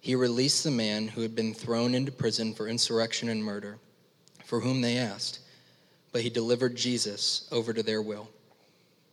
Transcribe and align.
he 0.00 0.14
released 0.14 0.64
the 0.64 0.70
man 0.70 1.08
who 1.08 1.20
had 1.20 1.34
been 1.34 1.52
thrown 1.52 1.94
into 1.94 2.10
prison 2.10 2.54
for 2.54 2.66
insurrection 2.66 3.28
and 3.28 3.44
murder, 3.44 3.78
for 4.46 4.60
whom 4.60 4.80
they 4.80 4.96
asked, 4.96 5.40
but 6.10 6.22
he 6.22 6.30
delivered 6.30 6.74
Jesus 6.74 7.46
over 7.52 7.72
to 7.72 7.82
their 7.82 8.00
will. 8.00 8.28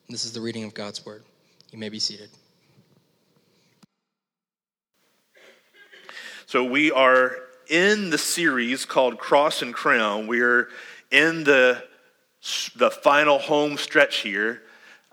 This 0.09 0.23
is 0.23 0.31
the 0.31 0.41
reading 0.41 0.63
of 0.63 0.73
God's 0.73 1.05
word. 1.05 1.23
You 1.71 1.77
may 1.77 1.89
be 1.89 1.99
seated. 1.99 2.29
So, 6.45 6.63
we 6.63 6.91
are 6.91 7.35
in 7.69 8.09
the 8.09 8.17
series 8.17 8.85
called 8.85 9.19
Cross 9.19 9.61
and 9.61 9.73
Crown. 9.73 10.27
We're 10.27 10.69
in 11.11 11.43
the, 11.43 11.83
the 12.77 12.89
final 12.89 13.37
home 13.37 13.77
stretch 13.77 14.19
here. 14.19 14.63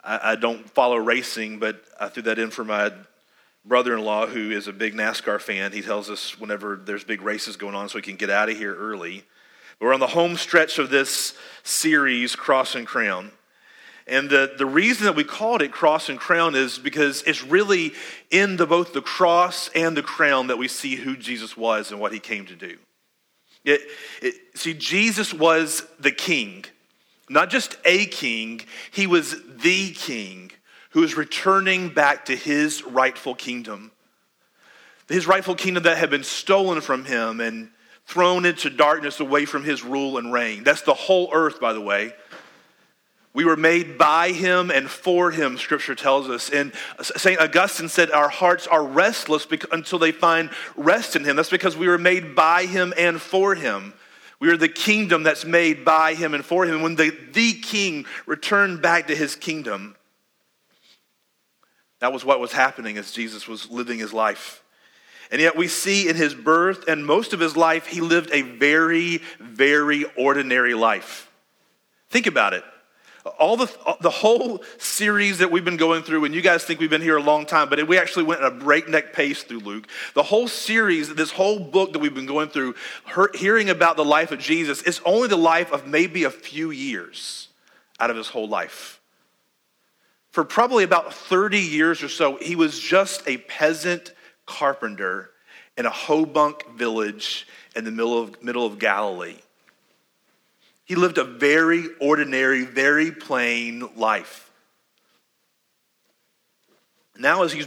I, 0.04 0.20
I 0.32 0.36
don't 0.36 0.70
follow 0.70 0.96
racing, 0.96 1.58
but 1.58 1.82
I 1.98 2.08
threw 2.08 2.22
that 2.22 2.38
in 2.38 2.50
for 2.50 2.64
my 2.64 2.92
brother 3.64 3.94
in 3.94 4.04
law, 4.04 4.26
who 4.26 4.50
is 4.50 4.68
a 4.68 4.72
big 4.72 4.94
NASCAR 4.94 5.40
fan, 5.40 5.72
he 5.72 5.80
tells 5.80 6.10
us 6.10 6.38
whenever 6.38 6.76
there's 6.76 7.04
big 7.04 7.22
races 7.22 7.56
going 7.56 7.74
on 7.74 7.88
so 7.88 7.96
we 7.96 8.02
can 8.02 8.16
get 8.16 8.30
out 8.30 8.50
of 8.50 8.56
here 8.56 8.74
early. 8.74 9.24
We're 9.80 9.94
on 9.94 10.00
the 10.00 10.06
home 10.06 10.36
stretch 10.36 10.78
of 10.78 10.90
this 10.90 11.34
series, 11.62 12.36
Cross 12.36 12.74
and 12.74 12.86
Crown. 12.86 13.32
And 14.06 14.28
the, 14.28 14.52
the 14.58 14.66
reason 14.66 15.06
that 15.06 15.16
we 15.16 15.24
called 15.24 15.62
it 15.62 15.72
Cross 15.72 16.10
and 16.10 16.18
Crown 16.18 16.54
is 16.54 16.78
because 16.78 17.22
it's 17.22 17.42
really 17.42 17.92
in 18.30 18.56
the, 18.56 18.66
both 18.66 18.92
the 18.92 19.00
cross 19.00 19.70
and 19.74 19.96
the 19.96 20.02
crown 20.02 20.48
that 20.48 20.58
we 20.58 20.68
see 20.68 20.96
who 20.96 21.16
Jesus 21.16 21.56
was 21.56 21.90
and 21.90 21.98
what 21.98 22.12
he 22.12 22.20
came 22.20 22.44
to 22.46 22.54
do. 22.54 22.76
It, 23.64 23.80
it, 24.20 24.34
see, 24.54 24.74
Jesus 24.74 25.32
was 25.32 25.86
the 25.98 26.12
king, 26.12 26.66
not 27.30 27.48
just 27.48 27.78
a 27.86 28.04
king, 28.06 28.60
he 28.90 29.06
was 29.06 29.34
the 29.56 29.92
king 29.92 30.50
who 30.94 31.02
is 31.02 31.16
returning 31.16 31.88
back 31.88 32.26
to 32.26 32.36
his 32.36 32.84
rightful 32.84 33.34
kingdom. 33.34 33.90
His 35.08 35.26
rightful 35.26 35.56
kingdom 35.56 35.82
that 35.82 35.98
had 35.98 36.08
been 36.08 36.22
stolen 36.22 36.80
from 36.80 37.04
him 37.04 37.40
and 37.40 37.68
thrown 38.06 38.44
into 38.44 38.70
darkness 38.70 39.18
away 39.18 39.44
from 39.44 39.64
his 39.64 39.82
rule 39.82 40.18
and 40.18 40.32
reign. 40.32 40.62
That's 40.62 40.82
the 40.82 40.94
whole 40.94 41.30
earth, 41.32 41.60
by 41.60 41.72
the 41.72 41.80
way. 41.80 42.12
We 43.32 43.44
were 43.44 43.56
made 43.56 43.98
by 43.98 44.30
him 44.30 44.70
and 44.70 44.88
for 44.88 45.32
him, 45.32 45.58
scripture 45.58 45.96
tells 45.96 46.30
us. 46.30 46.48
And 46.48 46.72
St. 47.02 47.40
Augustine 47.40 47.88
said, 47.88 48.12
Our 48.12 48.28
hearts 48.28 48.68
are 48.68 48.86
restless 48.86 49.48
until 49.72 49.98
they 49.98 50.12
find 50.12 50.48
rest 50.76 51.16
in 51.16 51.24
him. 51.24 51.34
That's 51.34 51.50
because 51.50 51.76
we 51.76 51.88
were 51.88 51.98
made 51.98 52.36
by 52.36 52.66
him 52.66 52.94
and 52.96 53.20
for 53.20 53.56
him. 53.56 53.94
We 54.38 54.48
are 54.48 54.56
the 54.56 54.68
kingdom 54.68 55.24
that's 55.24 55.44
made 55.44 55.84
by 55.84 56.14
him 56.14 56.34
and 56.34 56.44
for 56.44 56.66
him. 56.66 56.82
When 56.82 56.94
the, 56.94 57.10
the 57.32 57.54
king 57.54 58.06
returned 58.26 58.80
back 58.80 59.08
to 59.08 59.16
his 59.16 59.34
kingdom, 59.34 59.96
that 62.00 62.12
was 62.12 62.24
what 62.24 62.40
was 62.40 62.52
happening 62.52 62.98
as 62.98 63.12
Jesus 63.12 63.48
was 63.48 63.70
living 63.70 63.98
his 63.98 64.12
life. 64.12 64.62
And 65.30 65.40
yet 65.40 65.56
we 65.56 65.68
see 65.68 66.08
in 66.08 66.16
his 66.16 66.34
birth 66.34 66.86
and 66.86 67.04
most 67.04 67.32
of 67.32 67.40
his 67.40 67.56
life, 67.56 67.86
he 67.86 68.00
lived 68.00 68.30
a 68.32 68.42
very, 68.42 69.20
very 69.40 70.04
ordinary 70.16 70.74
life. 70.74 71.30
Think 72.10 72.26
about 72.26 72.52
it. 72.52 72.62
All 73.38 73.56
the, 73.56 73.96
the 74.02 74.10
whole 74.10 74.62
series 74.76 75.38
that 75.38 75.50
we've 75.50 75.64
been 75.64 75.78
going 75.78 76.02
through, 76.02 76.26
and 76.26 76.34
you 76.34 76.42
guys 76.42 76.62
think 76.62 76.78
we've 76.78 76.90
been 76.90 77.00
here 77.00 77.16
a 77.16 77.22
long 77.22 77.46
time, 77.46 77.70
but 77.70 77.88
we 77.88 77.96
actually 77.96 78.24
went 78.24 78.42
at 78.42 78.52
a 78.52 78.54
breakneck 78.54 79.14
pace 79.14 79.42
through 79.42 79.60
Luke. 79.60 79.88
The 80.12 80.22
whole 80.22 80.46
series, 80.46 81.14
this 81.14 81.30
whole 81.30 81.58
book 81.58 81.94
that 81.94 82.00
we've 82.00 82.14
been 82.14 82.26
going 82.26 82.50
through, 82.50 82.74
hearing 83.34 83.70
about 83.70 83.96
the 83.96 84.04
life 84.04 84.30
of 84.30 84.40
Jesus, 84.40 84.82
is 84.82 85.00
only 85.06 85.28
the 85.28 85.36
life 85.36 85.72
of 85.72 85.86
maybe 85.86 86.24
a 86.24 86.30
few 86.30 86.70
years 86.70 87.48
out 87.98 88.10
of 88.10 88.16
his 88.16 88.28
whole 88.28 88.46
life 88.46 89.00
for 90.34 90.42
probably 90.42 90.82
about 90.82 91.14
30 91.14 91.60
years 91.60 92.02
or 92.02 92.08
so, 92.08 92.38
he 92.38 92.56
was 92.56 92.76
just 92.76 93.22
a 93.28 93.36
peasant 93.36 94.12
carpenter 94.46 95.30
in 95.78 95.86
a 95.86 95.92
Podunk 95.92 96.74
village 96.74 97.46
in 97.76 97.84
the 97.84 97.92
middle 97.92 98.20
of, 98.20 98.42
middle 98.42 98.66
of 98.66 98.80
Galilee. 98.80 99.36
He 100.84 100.96
lived 100.96 101.18
a 101.18 101.24
very 101.24 101.84
ordinary, 102.00 102.64
very 102.64 103.12
plain 103.12 103.88
life. 103.94 104.50
Now, 107.16 107.44
as 107.44 107.52
he 107.52 107.64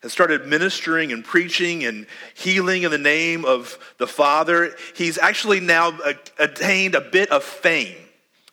has 0.00 0.12
started 0.12 0.46
ministering 0.46 1.10
and 1.10 1.24
preaching 1.24 1.84
and 1.84 2.06
healing 2.34 2.84
in 2.84 2.92
the 2.92 2.98
name 2.98 3.44
of 3.44 3.76
the 3.98 4.06
Father, 4.06 4.76
he's 4.94 5.18
actually 5.18 5.58
now 5.58 5.98
attained 6.38 6.94
a 6.94 7.00
bit 7.00 7.32
of 7.32 7.42
fame. 7.42 8.07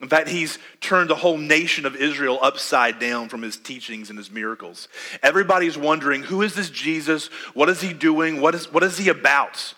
In 0.05 0.09
fact, 0.09 0.27
he's 0.27 0.59
turned 0.81 1.09
the 1.09 1.15
whole 1.15 1.39
nation 1.39 1.87
of 1.87 1.95
Israel 1.95 2.37
upside 2.39 2.99
down 2.99 3.27
from 3.27 3.41
his 3.41 3.57
teachings 3.57 4.11
and 4.11 4.19
his 4.19 4.29
miracles. 4.29 4.87
Everybody's 5.23 5.79
wondering 5.79 6.21
who 6.21 6.43
is 6.43 6.53
this 6.53 6.69
Jesus? 6.69 7.25
What 7.55 7.69
is 7.69 7.81
he 7.81 7.91
doing? 7.91 8.39
What 8.39 8.53
is, 8.53 8.71
what 8.71 8.83
is 8.83 8.99
he 8.99 9.09
about? 9.09 9.73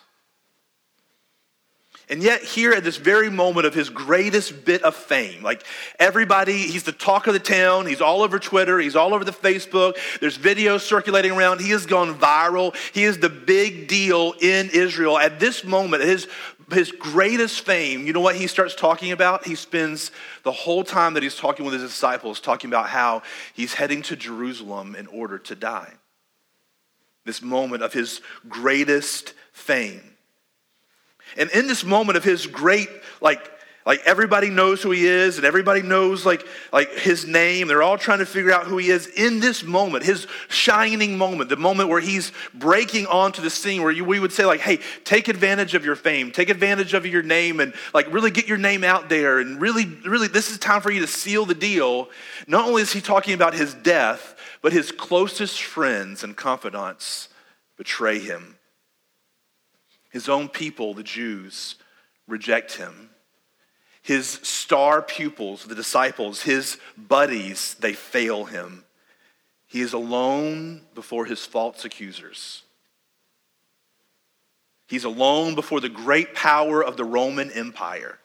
And 2.10 2.22
yet, 2.22 2.42
here 2.42 2.72
at 2.72 2.84
this 2.84 2.98
very 2.98 3.30
moment 3.30 3.64
of 3.64 3.72
his 3.72 3.88
greatest 3.88 4.66
bit 4.66 4.82
of 4.82 4.94
fame, 4.94 5.42
like 5.42 5.64
everybody, 5.98 6.58
he's 6.58 6.82
the 6.82 6.92
talk 6.92 7.26
of 7.26 7.32
the 7.32 7.40
town. 7.40 7.86
He's 7.86 8.02
all 8.02 8.20
over 8.20 8.38
Twitter. 8.38 8.78
He's 8.78 8.96
all 8.96 9.14
over 9.14 9.24
the 9.24 9.32
Facebook. 9.32 9.96
There's 10.20 10.36
videos 10.36 10.80
circulating 10.80 11.32
around. 11.32 11.62
He 11.62 11.70
has 11.70 11.86
gone 11.86 12.14
viral. 12.18 12.76
He 12.92 13.04
is 13.04 13.18
the 13.18 13.30
big 13.30 13.88
deal 13.88 14.34
in 14.42 14.68
Israel. 14.74 15.16
At 15.18 15.40
this 15.40 15.64
moment, 15.64 16.02
his, 16.02 16.28
his 16.70 16.90
greatest 16.92 17.62
fame, 17.62 18.06
you 18.06 18.12
know 18.12 18.20
what 18.20 18.36
he 18.36 18.46
starts 18.46 18.74
talking 18.74 19.12
about? 19.12 19.46
He 19.46 19.54
spends 19.54 20.10
the 20.42 20.52
whole 20.52 20.84
time 20.84 21.14
that 21.14 21.22
he's 21.22 21.36
talking 21.36 21.64
with 21.64 21.74
his 21.74 21.82
disciples 21.82 22.40
talking 22.40 22.68
about 22.68 22.88
how 22.88 23.22
he's 23.54 23.74
heading 23.74 24.02
to 24.02 24.16
Jerusalem 24.16 24.94
in 24.94 25.06
order 25.06 25.38
to 25.38 25.54
die. 25.54 25.92
This 27.24 27.42
moment 27.42 27.82
of 27.82 27.92
his 27.92 28.20
greatest 28.48 29.34
fame. 29.52 30.16
And 31.36 31.50
in 31.50 31.66
this 31.66 31.84
moment 31.84 32.16
of 32.16 32.24
his 32.24 32.46
great, 32.46 32.88
like, 33.20 33.50
like 33.88 34.02
everybody 34.04 34.50
knows 34.50 34.82
who 34.82 34.90
he 34.90 35.06
is 35.06 35.38
and 35.38 35.46
everybody 35.46 35.80
knows 35.80 36.26
like, 36.26 36.46
like 36.74 36.92
his 36.92 37.26
name. 37.26 37.68
They're 37.68 37.82
all 37.82 37.96
trying 37.96 38.18
to 38.18 38.26
figure 38.26 38.52
out 38.52 38.66
who 38.66 38.76
he 38.76 38.90
is 38.90 39.06
in 39.06 39.40
this 39.40 39.64
moment, 39.64 40.04
his 40.04 40.26
shining 40.48 41.16
moment, 41.16 41.48
the 41.48 41.56
moment 41.56 41.88
where 41.88 41.98
he's 41.98 42.30
breaking 42.52 43.06
onto 43.06 43.40
the 43.40 43.48
scene 43.48 43.82
where 43.82 43.90
you, 43.90 44.04
we 44.04 44.20
would 44.20 44.30
say 44.30 44.44
like, 44.44 44.60
hey, 44.60 44.80
take 45.04 45.28
advantage 45.28 45.72
of 45.72 45.86
your 45.86 45.96
fame, 45.96 46.30
take 46.30 46.50
advantage 46.50 46.92
of 46.92 47.06
your 47.06 47.22
name 47.22 47.60
and 47.60 47.72
like 47.94 48.12
really 48.12 48.30
get 48.30 48.46
your 48.46 48.58
name 48.58 48.84
out 48.84 49.08
there. 49.08 49.38
And 49.38 49.58
really, 49.58 49.86
really, 49.86 50.28
this 50.28 50.50
is 50.50 50.58
time 50.58 50.82
for 50.82 50.90
you 50.90 51.00
to 51.00 51.06
seal 51.06 51.46
the 51.46 51.54
deal. 51.54 52.10
Not 52.46 52.68
only 52.68 52.82
is 52.82 52.92
he 52.92 53.00
talking 53.00 53.32
about 53.32 53.54
his 53.54 53.72
death, 53.72 54.36
but 54.60 54.74
his 54.74 54.92
closest 54.92 55.62
friends 55.62 56.22
and 56.22 56.36
confidants 56.36 57.30
betray 57.78 58.18
him. 58.18 58.58
His 60.10 60.28
own 60.28 60.50
people, 60.50 60.92
the 60.92 61.02
Jews, 61.02 61.76
reject 62.26 62.76
him. 62.76 63.07
His 64.08 64.40
star 64.42 65.02
pupils, 65.02 65.64
the 65.64 65.74
disciples, 65.74 66.40
his 66.40 66.78
buddies, 66.96 67.74
they 67.74 67.92
fail 67.92 68.46
him. 68.46 68.84
He 69.66 69.82
is 69.82 69.92
alone 69.92 70.80
before 70.94 71.26
his 71.26 71.44
false 71.44 71.84
accusers. 71.84 72.62
He's 74.86 75.04
alone 75.04 75.54
before 75.54 75.82
the 75.82 75.90
great 75.90 76.34
power 76.34 76.82
of 76.82 76.96
the 76.96 77.04
Roman 77.04 77.50
Empire. 77.50 78.18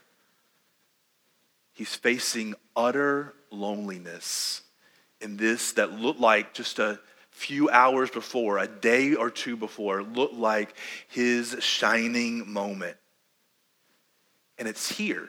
He's 1.74 1.94
facing 1.94 2.56
utter 2.78 3.34
loneliness 3.52 4.62
in 5.20 5.36
this 5.36 5.74
that 5.74 6.00
looked 6.00 6.22
like 6.22 6.54
just 6.54 6.80
a 6.80 6.98
few 7.30 7.70
hours 7.70 8.10
before, 8.10 8.58
a 8.58 8.68
day 8.68 9.16
or 9.16 9.30
two 9.30 9.58
before, 9.58 10.02
looked 10.02 10.36
like 10.36 10.78
his 11.10 11.58
shining 11.60 12.50
moment. 12.50 12.96
And 14.58 14.70
it's 14.70 14.90
here 14.90 15.28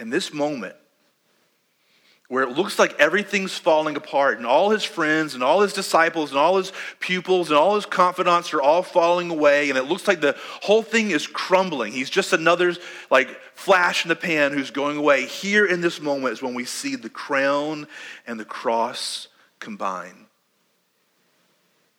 in 0.00 0.10
this 0.10 0.32
moment 0.32 0.76
where 2.28 2.42
it 2.42 2.56
looks 2.56 2.78
like 2.78 2.98
everything's 2.98 3.56
falling 3.56 3.96
apart 3.96 4.38
and 4.38 4.46
all 4.46 4.70
his 4.70 4.82
friends 4.82 5.34
and 5.34 5.42
all 5.42 5.60
his 5.60 5.74
disciples 5.74 6.30
and 6.30 6.38
all 6.38 6.56
his 6.56 6.72
pupils 6.98 7.50
and 7.50 7.58
all 7.58 7.74
his 7.74 7.84
confidants 7.84 8.54
are 8.54 8.62
all 8.62 8.82
falling 8.82 9.30
away 9.30 9.68
and 9.68 9.78
it 9.78 9.84
looks 9.84 10.08
like 10.08 10.20
the 10.20 10.36
whole 10.62 10.82
thing 10.82 11.10
is 11.10 11.26
crumbling. 11.26 11.92
He's 11.92 12.08
just 12.08 12.32
another 12.32 12.74
like 13.10 13.28
flash 13.54 14.04
in 14.04 14.08
the 14.08 14.16
pan 14.16 14.52
who's 14.52 14.70
going 14.70 14.96
away. 14.96 15.26
Here 15.26 15.66
in 15.66 15.82
this 15.82 16.00
moment 16.00 16.32
is 16.32 16.42
when 16.42 16.54
we 16.54 16.64
see 16.64 16.96
the 16.96 17.10
crown 17.10 17.86
and 18.26 18.40
the 18.40 18.44
cross 18.44 19.28
combine. 19.60 20.26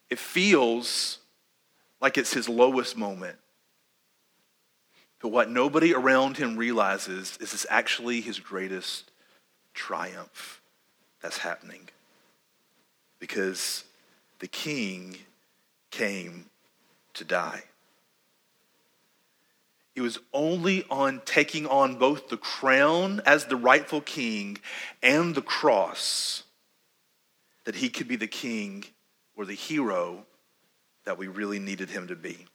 It 0.10 0.20
feels 0.20 1.20
like 2.02 2.18
it's 2.18 2.34
his 2.34 2.50
lowest 2.50 2.98
moment 2.98 3.38
but 5.22 5.30
what 5.30 5.50
nobody 5.50 5.94
around 5.94 6.38
him 6.38 6.58
realizes 6.58 7.38
is 7.40 7.54
it's 7.54 7.66
actually 7.70 8.22
his 8.22 8.40
greatest 8.40 9.12
triumph 9.74 10.62
that's 11.22 11.38
happening. 11.38 11.90
Because 13.20 13.84
the 14.40 14.48
king 14.48 15.18
came 15.92 16.46
to 17.14 17.24
die. 17.24 17.64
It 19.96 20.02
was 20.02 20.20
only 20.34 20.84
on 20.90 21.22
taking 21.26 21.66
on 21.68 21.96
both 21.96 22.28
the 22.28 22.38
crown 22.38 23.22
as 23.26 23.46
the 23.46 23.56
rightful 23.56 24.02
king 24.02 24.58
and 25.02 25.34
the 25.34 25.42
cross 25.42 26.44
that 27.64 27.76
he 27.76 27.90
could 27.90 28.08
be 28.08 28.18
the 28.18 28.28
king 28.28 28.84
or 29.38 29.46
the 29.46 29.54
hero 29.54 30.26
that 31.06 31.18
we 31.18 31.28
really 31.28 31.60
needed 31.60 31.90
him 31.90 32.08
to 32.08 32.16
be. 32.16 32.46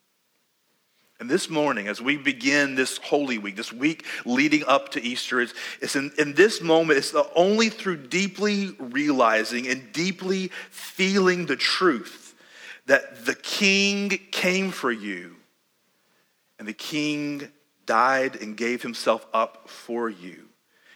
And 1.21 1.29
this 1.29 1.51
morning, 1.51 1.87
as 1.87 2.01
we 2.01 2.17
begin 2.17 2.77
this 2.77 2.97
Holy 2.97 3.37
Week, 3.37 3.55
this 3.55 3.75
week 3.75 4.07
leading 4.25 4.65
up 4.65 4.89
to 4.93 5.03
Easter, 5.03 5.43
it's, 5.43 5.53
it's 5.83 5.95
in, 5.95 6.11
in 6.17 6.33
this 6.33 6.63
moment, 6.63 6.99
it's 6.99 7.11
the 7.11 7.29
only 7.35 7.69
through 7.69 8.07
deeply 8.07 8.75
realizing 8.79 9.69
and 9.69 9.93
deeply 9.93 10.51
feeling 10.71 11.45
the 11.45 11.57
truth 11.57 12.35
that 12.87 13.27
the 13.27 13.35
King 13.35 14.09
came 14.31 14.71
for 14.71 14.91
you 14.91 15.37
and 16.59 16.67
the 16.67 16.73
King 16.73 17.53
died 17.85 18.37
and 18.37 18.57
gave 18.57 18.81
himself 18.81 19.27
up 19.35 19.69
for 19.69 20.09
you 20.09 20.50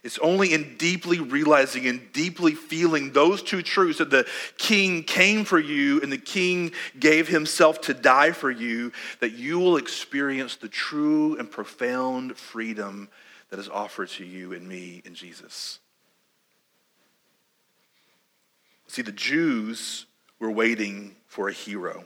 it's 0.05 0.19
only 0.19 0.53
in 0.53 0.77
deeply 0.77 1.19
realizing 1.19 1.87
and 1.87 2.13
deeply 2.13 2.55
feeling 2.55 3.13
those 3.13 3.43
two 3.43 3.63
truths 3.63 3.99
that 3.99 4.11
the 4.11 4.27
king 4.59 5.03
came 5.03 5.47
for 5.47 5.59
you 5.59 6.01
and 6.03 6.13
the 6.13 6.19
king 6.19 6.73
gave 7.01 7.27
himself 7.27 7.81
to 7.81 7.95
die 7.95 8.31
for 8.31 8.51
you 8.51 8.93
that 9.21 9.33
you 9.33 9.59
will 9.59 9.79
experience 9.79 10.57
the 10.57 10.69
true 10.69 11.39
and 11.39 11.51
profound 11.51 12.37
freedom 12.37 13.09
that 13.49 13.59
is 13.59 13.69
offered 13.71 14.11
to 14.11 14.25
you 14.25 14.53
and 14.53 14.69
me 14.69 15.01
in 15.07 15.15
Jesus. 15.15 15.79
See, 18.87 19.03
the 19.03 19.11
Jews 19.11 20.05
were 20.39 20.51
waiting 20.51 21.17
for 21.27 21.49
a 21.49 21.53
hero. 21.53 22.05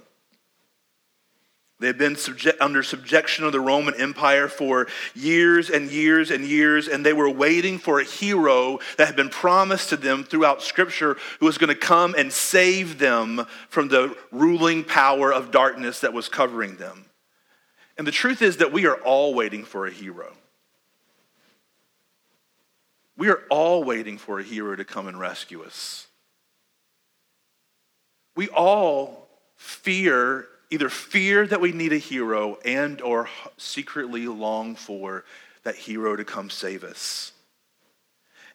They 1.80 1.86
had 1.86 1.98
been 1.98 2.16
under 2.60 2.82
subjection 2.82 3.44
of 3.44 3.52
the 3.52 3.60
Roman 3.60 3.94
Empire 3.94 4.48
for 4.48 4.88
years 5.14 5.70
and 5.70 5.88
years 5.90 6.32
and 6.32 6.44
years, 6.44 6.88
and 6.88 7.06
they 7.06 7.12
were 7.12 7.30
waiting 7.30 7.78
for 7.78 8.00
a 8.00 8.04
hero 8.04 8.80
that 8.96 9.06
had 9.06 9.14
been 9.14 9.28
promised 9.28 9.90
to 9.90 9.96
them 9.96 10.24
throughout 10.24 10.60
Scripture 10.60 11.16
who 11.38 11.46
was 11.46 11.56
going 11.56 11.68
to 11.68 11.76
come 11.76 12.16
and 12.18 12.32
save 12.32 12.98
them 12.98 13.46
from 13.68 13.88
the 13.88 14.16
ruling 14.32 14.82
power 14.82 15.32
of 15.32 15.52
darkness 15.52 16.00
that 16.00 16.12
was 16.12 16.28
covering 16.28 16.76
them. 16.76 17.04
And 17.96 18.06
the 18.06 18.12
truth 18.12 18.42
is 18.42 18.56
that 18.56 18.72
we 18.72 18.86
are 18.86 18.96
all 18.96 19.32
waiting 19.32 19.64
for 19.64 19.86
a 19.86 19.90
hero. 19.92 20.32
We 23.16 23.28
are 23.28 23.42
all 23.50 23.84
waiting 23.84 24.18
for 24.18 24.40
a 24.40 24.44
hero 24.44 24.74
to 24.74 24.84
come 24.84 25.06
and 25.06 25.18
rescue 25.18 25.62
us. 25.62 26.08
We 28.34 28.48
all 28.48 29.28
fear 29.56 30.48
either 30.70 30.88
fear 30.88 31.46
that 31.46 31.60
we 31.60 31.72
need 31.72 31.92
a 31.92 31.98
hero 31.98 32.58
and 32.64 33.00
or 33.00 33.28
secretly 33.56 34.26
long 34.26 34.74
for 34.74 35.24
that 35.64 35.76
hero 35.76 36.16
to 36.16 36.24
come 36.24 36.50
save 36.50 36.84
us. 36.84 37.32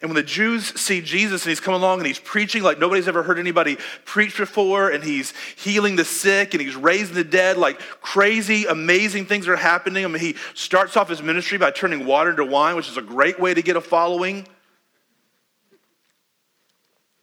And 0.03 0.09
when 0.09 0.15
the 0.15 0.23
Jews 0.23 0.77
see 0.79 0.99
Jesus 0.99 1.43
and 1.43 1.49
he's 1.49 1.61
come 1.61 1.73
along 1.73 1.99
and 1.99 2.07
he's 2.07 2.19
preaching 2.19 2.61
like 2.61 2.77
nobody's 2.77 3.07
ever 3.07 3.23
heard 3.23 3.39
anybody 3.39 3.77
preach 4.03 4.35
before, 4.35 4.89
and 4.89 5.01
he's 5.01 5.31
healing 5.55 5.95
the 5.95 6.03
sick 6.03 6.53
and 6.53 6.61
he's 6.61 6.75
raising 6.75 7.15
the 7.15 7.23
dead, 7.23 7.55
like 7.55 7.79
crazy, 8.01 8.65
amazing 8.65 9.27
things 9.27 9.47
are 9.47 9.55
happening. 9.55 10.03
I 10.03 10.09
mean, 10.09 10.19
he 10.19 10.35
starts 10.55 10.97
off 10.97 11.07
his 11.07 11.23
ministry 11.23 11.57
by 11.57 11.71
turning 11.71 12.05
water 12.05 12.31
into 12.31 12.43
wine, 12.43 12.75
which 12.75 12.89
is 12.89 12.97
a 12.97 13.01
great 13.01 13.39
way 13.39 13.53
to 13.53 13.61
get 13.61 13.77
a 13.77 13.81
following. 13.81 14.45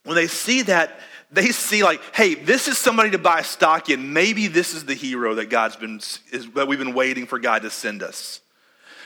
When 0.04 0.16
they 0.16 0.26
see 0.26 0.62
that, 0.62 0.98
they 1.32 1.48
see 1.48 1.82
like, 1.84 2.00
hey, 2.14 2.34
this 2.34 2.68
is 2.68 2.78
somebody 2.78 3.10
to 3.10 3.18
buy 3.18 3.42
stock 3.42 3.88
in. 3.88 4.12
Maybe 4.12 4.48
this 4.48 4.74
is 4.74 4.84
the 4.84 4.94
hero 4.94 5.36
that 5.36 5.46
God's 5.46 5.76
been 5.76 5.96
is, 6.32 6.50
that 6.54 6.66
we've 6.66 6.78
been 6.78 6.94
waiting 6.94 7.26
for 7.26 7.38
God 7.38 7.62
to 7.62 7.70
send 7.70 8.02
us. 8.02 8.40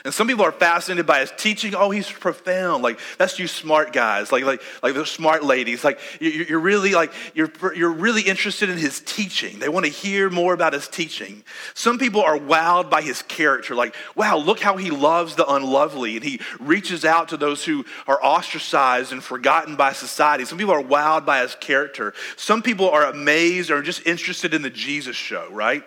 And 0.05 0.13
some 0.13 0.27
people 0.27 0.45
are 0.45 0.51
fascinated 0.51 1.07
by 1.07 1.21
his 1.21 1.33
teaching. 1.35 1.73
Oh, 1.73 1.89
he's 1.89 2.09
profound. 2.09 2.83
Like 2.83 2.99
that's 3.17 3.39
you 3.39 3.47
smart 3.47 3.91
guys, 3.91 4.31
like 4.31 4.43
like 4.43 4.61
like 4.83 4.93
the 4.93 5.03
smart 5.03 5.43
ladies. 5.43 5.83
Like 5.83 5.99
you're 6.21 6.59
really 6.59 6.93
like 6.93 7.11
you're 7.33 7.51
you're 7.75 7.91
really 7.91 8.21
interested 8.21 8.69
in 8.69 8.77
his 8.77 8.99
teaching. 8.99 9.57
They 9.57 9.67
want 9.67 9.87
to 9.87 9.91
hear 9.91 10.29
more 10.29 10.53
about 10.53 10.73
his 10.73 10.87
teaching. 10.87 11.43
Some 11.73 11.97
people 11.97 12.21
are 12.21 12.37
wowed 12.37 12.91
by 12.91 13.01
his 13.01 13.23
character. 13.23 13.73
Like 13.73 13.95
wow, 14.13 14.37
look 14.37 14.59
how 14.59 14.77
he 14.77 14.91
loves 14.91 15.35
the 15.35 15.51
unlovely, 15.51 16.17
and 16.17 16.23
he 16.23 16.39
reaches 16.59 17.03
out 17.03 17.29
to 17.29 17.37
those 17.37 17.65
who 17.65 17.83
are 18.05 18.23
ostracized 18.23 19.11
and 19.11 19.23
forgotten 19.23 19.75
by 19.75 19.93
society. 19.93 20.45
Some 20.45 20.59
people 20.59 20.75
are 20.75 20.83
wowed 20.83 21.25
by 21.25 21.41
his 21.41 21.55
character. 21.55 22.13
Some 22.37 22.61
people 22.61 22.91
are 22.91 23.05
amazed 23.05 23.71
or 23.71 23.81
just 23.81 24.05
interested 24.05 24.53
in 24.53 24.61
the 24.61 24.69
Jesus 24.69 25.15
show. 25.15 25.49
Right? 25.51 25.83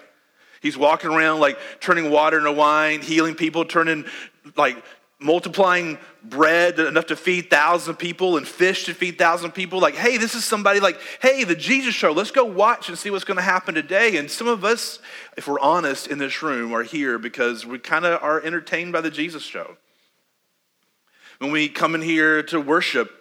He's 0.61 0.77
walking 0.77 1.11
around 1.11 1.41
like 1.41 1.59
turning 1.81 2.11
water 2.11 2.39
into 2.39 2.53
wine, 2.53 3.01
healing 3.01 3.35
people, 3.35 3.65
turning 3.65 4.05
like 4.57 4.83
multiplying 5.21 5.99
bread 6.23 6.79
enough 6.79 7.07
to 7.07 7.17
feed 7.17 7.51
thousands 7.51 7.89
of 7.89 7.99
people 7.99 8.37
and 8.37 8.47
fish 8.47 8.85
to 8.85 8.95
feed 8.95 9.19
thousands 9.19 9.49
of 9.49 9.55
people. 9.55 9.81
Like, 9.81 9.95
hey, 9.95 10.17
this 10.17 10.35
is 10.35 10.45
somebody 10.45 10.79
like, 10.79 11.01
hey, 11.21 11.45
the 11.45 11.57
Jesus 11.57 11.95
show. 11.95 12.13
Let's 12.13 12.31
go 12.31 12.45
watch 12.45 12.89
and 12.89 12.97
see 12.97 13.11
what's 13.11 13.25
going 13.25 13.37
to 13.37 13.43
happen 13.43 13.75
today. 13.75 14.17
And 14.17 14.31
some 14.31 14.47
of 14.47 14.65
us, 14.65 15.01
if 15.37 15.49
we're 15.49 15.61
honest 15.61 16.07
in 16.07 16.19
this 16.19 16.43
room, 16.43 16.73
are 16.73 16.85
here 16.85 17.19
because 17.19 17.67
we 17.67 17.79
kind 17.79 18.05
of 18.05 18.23
are 18.23 18.41
entertained 18.41 18.93
by 18.93 19.01
the 19.01 19.11
Jesus 19.11 19.43
show. 19.43 19.77
When 21.39 21.51
we 21.51 21.69
come 21.69 21.95
in 21.95 22.03
here 22.03 22.43
to 22.45 22.61
worship, 22.61 23.18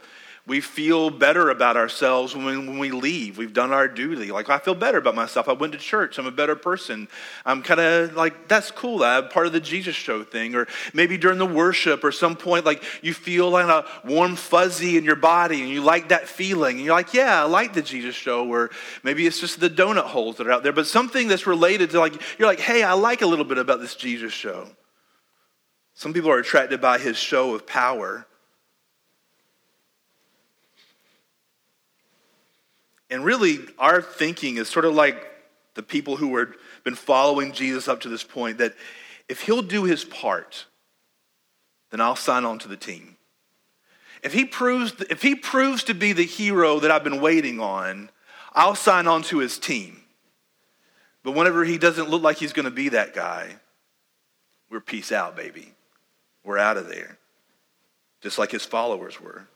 we 0.47 0.61
feel 0.61 1.09
better 1.09 1.49
about 1.49 1.75
ourselves 1.75 2.33
when 2.33 2.79
we, 2.79 2.89
leave. 2.89 3.37
We've 3.37 3.51
done 3.51 3.73
our 3.73 3.89
duty. 3.89 4.31
Like, 4.31 4.49
I 4.49 4.59
feel 4.59 4.75
better 4.75 4.97
about 4.97 5.13
myself. 5.13 5.49
I 5.49 5.51
went 5.51 5.73
to 5.73 5.79
church. 5.79 6.17
I'm 6.17 6.25
a 6.25 6.31
better 6.31 6.55
person. 6.55 7.09
I'm 7.45 7.61
kind 7.61 7.81
of 7.81 8.15
like, 8.15 8.47
that's 8.47 8.71
cool. 8.71 9.03
I'm 9.03 9.27
part 9.27 9.45
of 9.45 9.51
the 9.51 9.59
Jesus 9.59 9.93
show 9.93 10.23
thing. 10.23 10.55
Or 10.55 10.65
maybe 10.93 11.17
during 11.17 11.37
the 11.37 11.45
worship 11.45 12.01
or 12.05 12.13
some 12.13 12.37
point, 12.37 12.65
like 12.65 12.81
you 13.01 13.13
feel 13.13 13.49
like 13.49 13.65
a 13.65 13.85
warm 14.07 14.37
fuzzy 14.37 14.95
in 14.95 15.03
your 15.03 15.17
body 15.17 15.61
and 15.61 15.69
you 15.69 15.81
like 15.81 16.09
that 16.09 16.29
feeling. 16.29 16.77
And 16.77 16.85
you're 16.85 16.95
like, 16.95 17.13
yeah, 17.13 17.41
I 17.41 17.45
like 17.45 17.73
the 17.73 17.81
Jesus 17.81 18.15
show. 18.15 18.47
Or 18.47 18.69
maybe 19.03 19.27
it's 19.27 19.41
just 19.41 19.59
the 19.59 19.69
donut 19.69 20.05
holes 20.05 20.37
that 20.37 20.47
are 20.47 20.51
out 20.53 20.63
there. 20.63 20.71
But 20.71 20.87
something 20.87 21.27
that's 21.27 21.45
related 21.45 21.89
to 21.89 21.99
like, 21.99 22.13
you're 22.39 22.47
like, 22.47 22.61
hey, 22.61 22.83
I 22.83 22.93
like 22.93 23.21
a 23.21 23.27
little 23.27 23.45
bit 23.45 23.57
about 23.57 23.81
this 23.81 23.95
Jesus 23.95 24.31
show. 24.31 24.69
Some 25.93 26.13
people 26.13 26.29
are 26.29 26.37
attracted 26.37 26.79
by 26.79 26.99
his 26.99 27.17
show 27.17 27.53
of 27.53 27.67
power. 27.67 28.26
And 33.09 33.23
really, 33.23 33.59
our 33.77 34.01
thinking 34.01 34.57
is 34.57 34.67
sort 34.67 34.85
of 34.85 34.93
like 34.93 35.23
the 35.75 35.83
people 35.83 36.17
who 36.17 36.35
have 36.37 36.53
been 36.83 36.95
following 36.95 37.53
Jesus 37.53 37.87
up 37.87 38.01
to 38.01 38.09
this 38.09 38.23
point 38.23 38.57
that 38.57 38.73
if 39.29 39.41
he'll 39.41 39.61
do 39.61 39.83
his 39.83 40.03
part, 40.03 40.65
then 41.91 42.01
I'll 42.01 42.15
sign 42.15 42.45
on 42.45 42.59
to 42.59 42.67
the 42.67 42.77
team. 42.77 43.17
If 44.23 44.33
he 44.33 44.45
proves, 44.45 44.93
if 45.09 45.21
he 45.21 45.35
proves 45.35 45.83
to 45.85 45.93
be 45.93 46.13
the 46.13 46.25
hero 46.25 46.79
that 46.79 46.91
I've 46.91 47.03
been 47.03 47.21
waiting 47.21 47.59
on, 47.59 48.09
I'll 48.53 48.75
sign 48.75 49.07
on 49.07 49.21
to 49.23 49.37
his 49.37 49.59
team. 49.59 50.01
But 51.23 51.33
whenever 51.33 51.63
he 51.63 51.77
doesn't 51.77 52.09
look 52.09 52.23
like 52.23 52.37
he's 52.37 52.53
going 52.53 52.65
to 52.65 52.71
be 52.71 52.89
that 52.89 53.13
guy, 53.13 53.55
we're 54.69 54.81
peace 54.81 55.11
out, 55.11 55.35
baby. 55.35 55.73
We're 56.43 56.57
out 56.57 56.77
of 56.77 56.87
there. 56.87 57.17
Just 58.21 58.39
like 58.39 58.51
his 58.51 58.65
followers 58.65 59.21
were. 59.21 59.47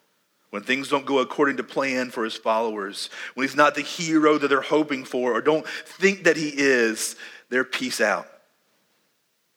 When 0.51 0.63
things 0.63 0.89
don't 0.89 1.05
go 1.05 1.19
according 1.19 1.57
to 1.57 1.63
plan 1.63 2.11
for 2.11 2.25
his 2.25 2.35
followers, 2.35 3.09
when 3.33 3.47
he's 3.47 3.55
not 3.55 3.73
the 3.73 3.81
hero 3.81 4.37
that 4.37 4.49
they're 4.49 4.61
hoping 4.61 5.05
for 5.05 5.31
or 5.31 5.41
don't 5.41 5.67
think 5.67 6.25
that 6.25 6.37
he 6.37 6.49
is, 6.49 7.15
they're 7.49 7.63
peace 7.63 8.01
out. 8.01 8.27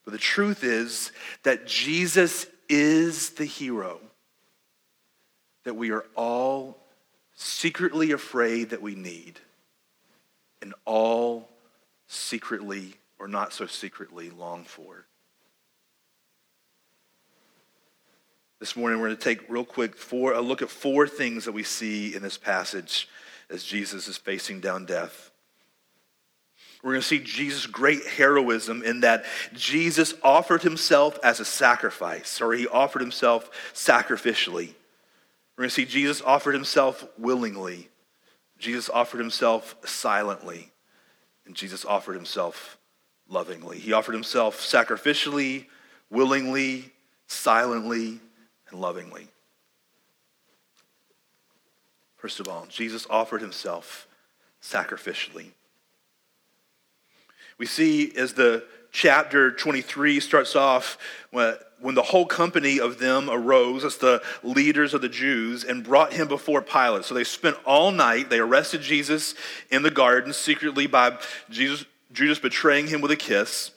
But 0.05 0.13
the 0.13 0.19
truth 0.19 0.63
is 0.63 1.13
that 1.43 1.67
Jesus 1.67 2.47
is 2.69 3.31
the 3.31 3.45
hero 3.45 4.01
that 5.65 5.75
we 5.75 5.91
are 5.91 6.05
all 6.15 6.79
secretly 7.35 8.13
afraid 8.13 8.71
that 8.71 8.83
we 8.83 8.95
need, 8.95 9.41
and 10.63 10.75
all 10.85 11.49
secretly 12.07 12.95
or 13.19 13.27
not 13.27 13.53
so 13.53 13.67
secretly 13.67 14.31
long 14.31 14.63
for. 14.65 15.07
This 18.61 18.77
morning, 18.77 19.01
we're 19.01 19.09
going 19.09 19.17
to 19.17 19.23
take 19.23 19.51
real 19.51 19.65
quick 19.65 19.97
four, 19.97 20.33
a 20.33 20.41
look 20.41 20.63
at 20.63 20.71
four 20.71 21.09
things 21.09 21.45
that 21.45 21.53
we 21.53 21.65
see 21.65 22.15
in 22.15 22.23
this 22.23 22.39
passage 22.39 23.09
as 23.51 23.65
Jesus 23.65 24.07
is 24.07 24.17
facing 24.17 24.61
down 24.61 24.87
death. 24.87 25.33
We're 26.83 26.93
going 26.93 27.03
to 27.03 27.07
see 27.07 27.19
Jesus' 27.19 27.67
great 27.67 28.07
heroism 28.07 28.83
in 28.83 29.01
that 29.01 29.25
Jesus 29.55 30.15
offered 30.23 30.63
himself 30.63 31.19
as 31.25 31.41
a 31.41 31.45
sacrifice, 31.45 32.41
or 32.41 32.53
he 32.53 32.69
offered 32.69 33.03
himself 33.03 33.51
sacrificially. 33.75 34.69
We're 35.57 35.63
going 35.63 35.71
to 35.71 35.75
see 35.75 35.85
Jesus 35.85 36.23
offered 36.23 36.55
himself 36.55 37.05
willingly. 37.19 37.89
Jesus 38.59 38.89
offered 38.89 39.19
himself 39.19 39.75
silently. 39.85 40.71
And 41.47 41.57
Jesus 41.57 41.85
offered 41.85 42.15
himself 42.15 42.79
lovingly. 43.29 43.79
He 43.79 43.93
offered 43.93 44.15
himself 44.15 44.61
sacrificially, 44.61 45.67
willingly, 46.09 46.93
silently, 47.27 48.21
lovingly. 48.81 49.29
First 52.17 52.41
of 52.41 52.49
all, 52.49 52.67
Jesus 52.71 53.07
offered 53.11 53.43
himself 53.43 54.07
sacrificially. 54.63 55.49
We 57.59 57.67
see 57.67 58.13
as 58.17 58.33
the 58.33 58.65
chapter 58.93 59.51
23 59.51 60.21
starts 60.21 60.57
off 60.57 60.97
when, 61.31 61.57
the 61.95 62.03
whole 62.03 62.25
company 62.25 62.81
of 62.81 62.99
them 62.99 63.29
arose 63.29 63.85
as 63.85 63.99
the 63.99 64.23
leaders 64.43 64.95
of 64.95 65.03
the 65.03 65.09
Jews 65.09 65.65
and 65.65 65.85
brought 65.85 66.15
him 66.15 66.27
before 66.29 66.63
Pilate. 66.63 67.05
So 67.05 67.13
they 67.13 67.25
spent 67.25 67.59
all 67.67 67.91
night, 67.91 68.31
they 68.31 68.39
arrested 68.39 68.81
Jesus 68.81 69.35
in 69.71 69.83
the 69.83 69.91
garden 69.91 70.33
secretly 70.33 70.87
by 70.87 71.19
Jesus, 71.51 71.85
Judas 72.11 72.39
betraying 72.39 72.87
him 72.87 73.03
with 73.03 73.11
a 73.11 73.17
kiss. 73.17 73.71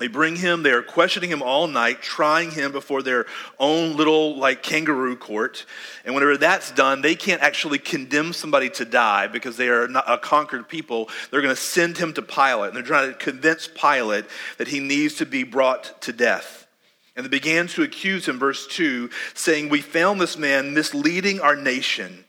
They 0.00 0.08
bring 0.08 0.36
him, 0.36 0.62
they 0.62 0.70
are 0.70 0.82
questioning 0.82 1.28
him 1.28 1.42
all 1.42 1.66
night, 1.66 2.00
trying 2.00 2.52
him 2.52 2.72
before 2.72 3.02
their 3.02 3.26
own 3.58 3.98
little 3.98 4.34
like 4.34 4.62
kangaroo 4.62 5.14
court. 5.14 5.66
And 6.06 6.14
whenever 6.14 6.38
that's 6.38 6.70
done, 6.70 7.02
they 7.02 7.14
can't 7.14 7.42
actually 7.42 7.78
condemn 7.78 8.32
somebody 8.32 8.70
to 8.70 8.86
die 8.86 9.26
because 9.26 9.58
they 9.58 9.68
are 9.68 9.88
not 9.88 10.04
a 10.08 10.16
conquered 10.16 10.70
people. 10.70 11.10
They're 11.30 11.42
going 11.42 11.54
to 11.54 11.60
send 11.60 11.98
him 11.98 12.14
to 12.14 12.22
Pilate. 12.22 12.68
And 12.68 12.76
they're 12.76 12.82
trying 12.82 13.12
to 13.12 13.18
convince 13.18 13.68
Pilate 13.68 14.24
that 14.56 14.68
he 14.68 14.80
needs 14.80 15.16
to 15.16 15.26
be 15.26 15.42
brought 15.42 16.00
to 16.00 16.14
death. 16.14 16.66
And 17.14 17.26
they 17.26 17.28
began 17.28 17.66
to 17.68 17.82
accuse 17.82 18.26
him, 18.26 18.38
verse 18.38 18.66
2, 18.68 19.10
saying, 19.34 19.68
We 19.68 19.82
found 19.82 20.18
this 20.18 20.38
man 20.38 20.72
misleading 20.72 21.40
our 21.40 21.56
nation 21.56 22.24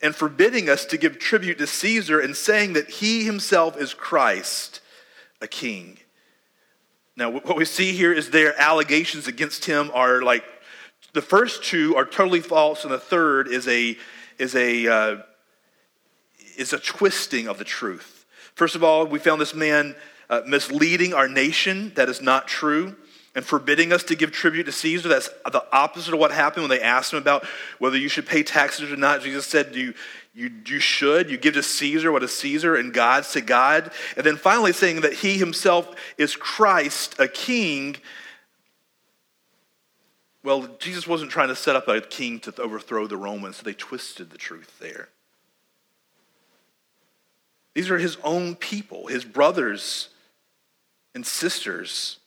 and 0.00 0.14
forbidding 0.14 0.68
us 0.68 0.84
to 0.84 0.96
give 0.96 1.18
tribute 1.18 1.58
to 1.58 1.66
Caesar 1.66 2.20
and 2.20 2.36
saying 2.36 2.74
that 2.74 2.88
he 2.88 3.24
himself 3.24 3.76
is 3.76 3.94
Christ, 3.94 4.80
a 5.40 5.48
king. 5.48 5.98
Now, 7.16 7.30
what 7.30 7.56
we 7.56 7.64
see 7.64 7.92
here 7.92 8.12
is 8.12 8.30
their 8.30 8.60
allegations 8.60 9.28
against 9.28 9.66
him 9.66 9.90
are 9.94 10.22
like 10.22 10.44
the 11.12 11.22
first 11.22 11.62
two 11.62 11.94
are 11.94 12.04
totally 12.04 12.40
false, 12.40 12.82
and 12.82 12.92
the 12.92 12.98
third 12.98 13.46
is 13.46 13.68
a 13.68 13.96
is 14.38 14.56
a 14.56 14.88
uh, 14.88 15.16
is 16.56 16.72
a 16.72 16.78
twisting 16.78 17.46
of 17.46 17.58
the 17.58 17.64
truth. 17.64 18.26
First 18.54 18.74
of 18.74 18.82
all, 18.82 19.06
we 19.06 19.20
found 19.20 19.40
this 19.40 19.54
man 19.54 19.94
uh, 20.28 20.42
misleading 20.46 21.14
our 21.14 21.28
nation. 21.28 21.92
That 21.94 22.08
is 22.08 22.20
not 22.20 22.48
true. 22.48 22.96
And 23.36 23.44
forbidding 23.44 23.92
us 23.92 24.04
to 24.04 24.14
give 24.14 24.30
tribute 24.30 24.64
to 24.64 24.72
Caesar. 24.72 25.08
That's 25.08 25.28
the 25.50 25.64
opposite 25.72 26.14
of 26.14 26.20
what 26.20 26.30
happened 26.30 26.62
when 26.62 26.70
they 26.70 26.80
asked 26.80 27.12
him 27.12 27.18
about 27.18 27.44
whether 27.80 27.98
you 27.98 28.08
should 28.08 28.26
pay 28.26 28.44
taxes 28.44 28.92
or 28.92 28.96
not. 28.96 29.22
Jesus 29.22 29.44
said, 29.44 29.74
you, 29.74 29.92
you, 30.32 30.52
you 30.66 30.78
should. 30.78 31.28
You 31.28 31.36
give 31.36 31.54
to 31.54 31.62
Caesar 31.62 32.12
what 32.12 32.22
is 32.22 32.32
Caesar 32.36 32.76
and 32.76 32.94
God's 32.94 33.32
to 33.32 33.40
God. 33.40 33.90
And 34.16 34.24
then 34.24 34.36
finally 34.36 34.72
saying 34.72 35.00
that 35.00 35.14
he 35.14 35.36
himself 35.36 35.96
is 36.16 36.36
Christ, 36.36 37.16
a 37.18 37.26
king. 37.26 37.96
Well, 40.44 40.68
Jesus 40.78 41.08
wasn't 41.08 41.32
trying 41.32 41.48
to 41.48 41.56
set 41.56 41.74
up 41.74 41.88
a 41.88 42.00
king 42.00 42.38
to 42.40 42.54
overthrow 42.60 43.08
the 43.08 43.16
Romans, 43.16 43.56
so 43.56 43.64
they 43.64 43.72
twisted 43.72 44.30
the 44.30 44.38
truth 44.38 44.78
there. 44.78 45.08
These 47.74 47.90
are 47.90 47.98
his 47.98 48.16
own 48.22 48.54
people, 48.54 49.08
his 49.08 49.24
brothers 49.24 50.10
and 51.16 51.26
sisters. 51.26 52.20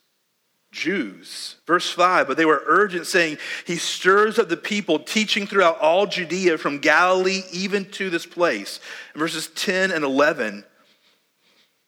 Jews. 0.70 1.56
Verse 1.66 1.90
5, 1.90 2.28
but 2.28 2.36
they 2.36 2.44
were 2.44 2.62
urgent, 2.66 3.06
saying, 3.06 3.38
He 3.66 3.76
stirs 3.76 4.38
up 4.38 4.48
the 4.48 4.56
people, 4.56 4.98
teaching 4.98 5.46
throughout 5.46 5.80
all 5.80 6.06
Judea 6.06 6.58
from 6.58 6.78
Galilee 6.78 7.42
even 7.52 7.86
to 7.92 8.10
this 8.10 8.26
place. 8.26 8.80
Verses 9.14 9.48
10 9.48 9.90
and 9.90 10.04
11, 10.04 10.64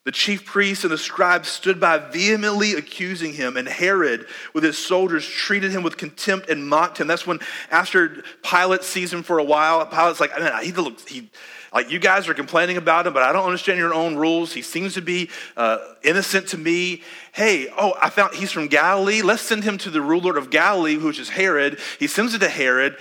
the 0.03 0.11
chief 0.11 0.45
priests 0.45 0.83
and 0.83 0.91
the 0.91 0.97
scribes 0.97 1.47
stood 1.47 1.79
by 1.79 1.99
vehemently 1.99 2.73
accusing 2.73 3.33
him, 3.33 3.55
and 3.55 3.67
Herod, 3.67 4.25
with 4.51 4.63
his 4.63 4.77
soldiers, 4.77 5.27
treated 5.27 5.71
him 5.71 5.83
with 5.83 5.97
contempt 5.97 6.49
and 6.49 6.67
mocked 6.67 6.99
him. 6.99 7.05
That's 7.05 7.27
when, 7.27 7.39
after 7.69 8.23
Pilate 8.41 8.83
sees 8.83 9.13
him 9.13 9.21
for 9.21 9.37
a 9.37 9.43
while, 9.43 9.85
Pilate's 9.85 10.19
like, 10.19 10.31
I 10.35 10.39
mean, 10.39 10.63
he 10.65 10.71
looks, 10.71 11.05
he, 11.05 11.29
like 11.73 11.89
you 11.89 11.99
guys 11.99 12.27
are 12.27 12.33
complaining 12.33 12.75
about 12.75 13.07
him, 13.07 13.13
but 13.13 13.23
I 13.23 13.31
don't 13.31 13.45
understand 13.45 13.79
your 13.79 13.93
own 13.93 14.17
rules. 14.17 14.51
He 14.51 14.61
seems 14.61 14.95
to 14.95 15.01
be 15.01 15.29
uh, 15.55 15.77
innocent 16.03 16.49
to 16.49 16.57
me. 16.57 17.01
Hey, 17.31 17.69
oh, 17.77 17.93
I 18.01 18.09
found 18.09 18.35
he's 18.35 18.51
from 18.51 18.67
Galilee. 18.67 19.21
Let's 19.21 19.41
send 19.41 19.63
him 19.63 19.77
to 19.79 19.89
the 19.89 20.01
ruler 20.01 20.37
of 20.37 20.49
Galilee, 20.49 20.97
which 20.97 21.17
is 21.17 21.29
Herod. 21.29 21.79
He 21.97 22.07
sends 22.07 22.33
it 22.33 22.39
to 22.39 22.49
Herod. 22.49 22.97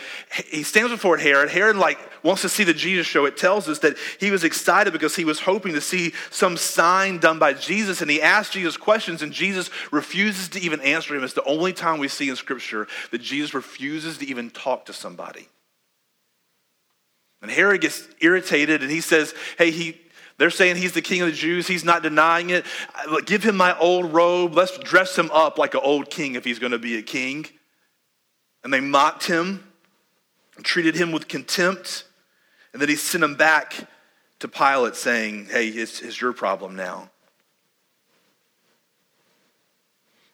He 0.50 0.62
stands 0.62 0.92
before 0.92 1.16
Herod. 1.16 1.50
Herod 1.50 1.76
like 1.76 1.98
wants 2.22 2.42
to 2.42 2.48
see 2.48 2.62
the 2.62 2.74
Jesus 2.74 3.08
show. 3.08 3.24
It 3.24 3.36
tells 3.36 3.68
us 3.68 3.80
that 3.80 3.96
he 4.20 4.30
was 4.30 4.44
excited 4.44 4.92
because 4.92 5.16
he 5.16 5.24
was 5.24 5.40
hoping 5.40 5.72
to 5.72 5.80
see 5.80 6.12
some 6.30 6.56
sign 6.56 7.18
done 7.18 7.40
by 7.40 7.54
Jesus, 7.54 8.02
and 8.02 8.10
he 8.10 8.22
asked 8.22 8.52
Jesus 8.52 8.76
questions, 8.76 9.22
and 9.22 9.32
Jesus 9.32 9.68
refuses 9.90 10.48
to 10.50 10.60
even 10.60 10.80
answer 10.82 11.16
him. 11.16 11.24
It's 11.24 11.34
the 11.34 11.42
only 11.44 11.72
time 11.72 11.98
we 11.98 12.08
see 12.08 12.28
in 12.28 12.36
Scripture 12.36 12.86
that 13.10 13.20
Jesus 13.20 13.52
refuses 13.52 14.18
to 14.18 14.26
even 14.26 14.50
talk 14.50 14.84
to 14.84 14.92
somebody. 14.92 15.48
And 17.42 17.50
Herod 17.50 17.80
gets 17.80 18.06
irritated 18.20 18.82
and 18.82 18.90
he 18.90 19.00
says, 19.00 19.34
Hey, 19.56 19.70
he, 19.70 20.00
they're 20.38 20.50
saying 20.50 20.76
he's 20.76 20.92
the 20.92 21.02
king 21.02 21.22
of 21.22 21.28
the 21.28 21.34
Jews. 21.34 21.66
He's 21.66 21.84
not 21.84 22.02
denying 22.02 22.50
it. 22.50 22.64
Uh, 23.08 23.20
give 23.24 23.42
him 23.42 23.56
my 23.56 23.78
old 23.78 24.12
robe. 24.12 24.54
Let's 24.54 24.76
dress 24.78 25.16
him 25.16 25.30
up 25.32 25.58
like 25.58 25.74
an 25.74 25.80
old 25.82 26.10
king 26.10 26.34
if 26.34 26.44
he's 26.44 26.58
going 26.58 26.72
to 26.72 26.78
be 26.78 26.96
a 26.96 27.02
king. 27.02 27.46
And 28.62 28.72
they 28.72 28.80
mocked 28.80 29.26
him 29.26 29.64
treated 30.64 30.94
him 30.94 31.12
with 31.12 31.28
contempt. 31.28 32.04
And 32.72 32.80
then 32.80 32.88
he 32.88 32.96
sent 32.96 33.24
him 33.24 33.34
back 33.34 33.88
to 34.40 34.48
Pilate 34.48 34.96
saying, 34.96 35.48
Hey, 35.50 35.68
it's, 35.68 36.00
it's 36.00 36.20
your 36.20 36.32
problem 36.32 36.76
now. 36.76 37.10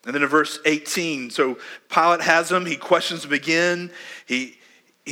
And 0.05 0.15
then 0.15 0.23
in 0.23 0.29
verse 0.29 0.59
18, 0.65 1.31
so 1.31 1.57
Pilate 1.89 2.21
has 2.21 2.49
him, 2.49 2.65
he 2.65 2.77
questions 2.77 3.25
him 3.25 3.33
again. 3.33 3.91
He, 4.25 4.56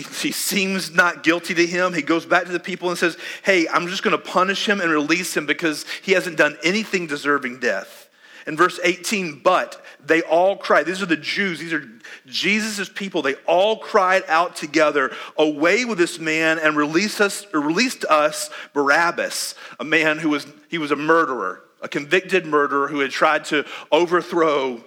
he 0.02 0.32
seems 0.32 0.94
not 0.94 1.24
guilty 1.24 1.54
to 1.54 1.66
him. 1.66 1.94
He 1.94 2.02
goes 2.02 2.26
back 2.26 2.46
to 2.46 2.52
the 2.52 2.60
people 2.60 2.90
and 2.90 2.98
says, 2.98 3.18
Hey, 3.44 3.68
I'm 3.68 3.88
just 3.88 4.04
going 4.04 4.16
to 4.16 4.24
punish 4.24 4.68
him 4.68 4.82
and 4.82 4.92
release 4.92 5.36
him 5.36 5.46
because 5.46 5.86
he 6.02 6.12
hasn't 6.12 6.38
done 6.38 6.58
anything 6.64 7.08
deserving 7.08 7.60
death. 7.60 8.10
In 8.48 8.56
verse 8.56 8.80
18, 8.84 9.42
but 9.44 9.84
they 10.06 10.22
all 10.22 10.56
cried. 10.56 10.86
These 10.86 11.02
are 11.02 11.08
the 11.08 11.18
Jews, 11.18 11.60
these 11.60 11.74
are 11.74 11.84
Jesus' 12.28 12.88
people. 12.90 13.22
They 13.24 13.34
all 13.48 13.78
cried 13.78 14.24
out 14.28 14.56
together, 14.56 15.12
Away 15.38 15.86
with 15.86 15.98
this 15.98 16.20
man 16.20 16.60
and 16.60 16.78
release 16.78 17.20
us, 17.20 17.48
release 17.54 18.04
us 18.06 18.50
Barabbas, 18.74 19.56
a 19.80 19.84
man 19.84 20.20
who 20.20 20.30
was, 20.30 20.46
he 20.70 20.78
was 20.78 20.92
a 20.92 20.96
murderer, 20.96 21.64
a 21.82 21.88
convicted 21.88 22.46
murderer 22.46 22.88
who 22.88 23.00
had 23.00 23.12
tried 23.12 23.46
to 23.46 23.66
overthrow 23.92 24.84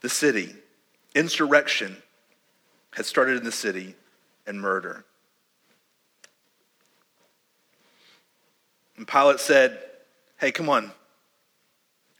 the 0.00 0.08
city. 0.08 0.54
Insurrection 1.14 1.96
had 2.92 3.06
started 3.06 3.36
in 3.36 3.44
the 3.44 3.52
city 3.52 3.94
and 4.48 4.60
murder. 4.60 5.04
And 8.96 9.06
Pilate 9.06 9.38
said, 9.38 9.78
Hey, 10.38 10.50
come 10.50 10.68
on. 10.68 10.90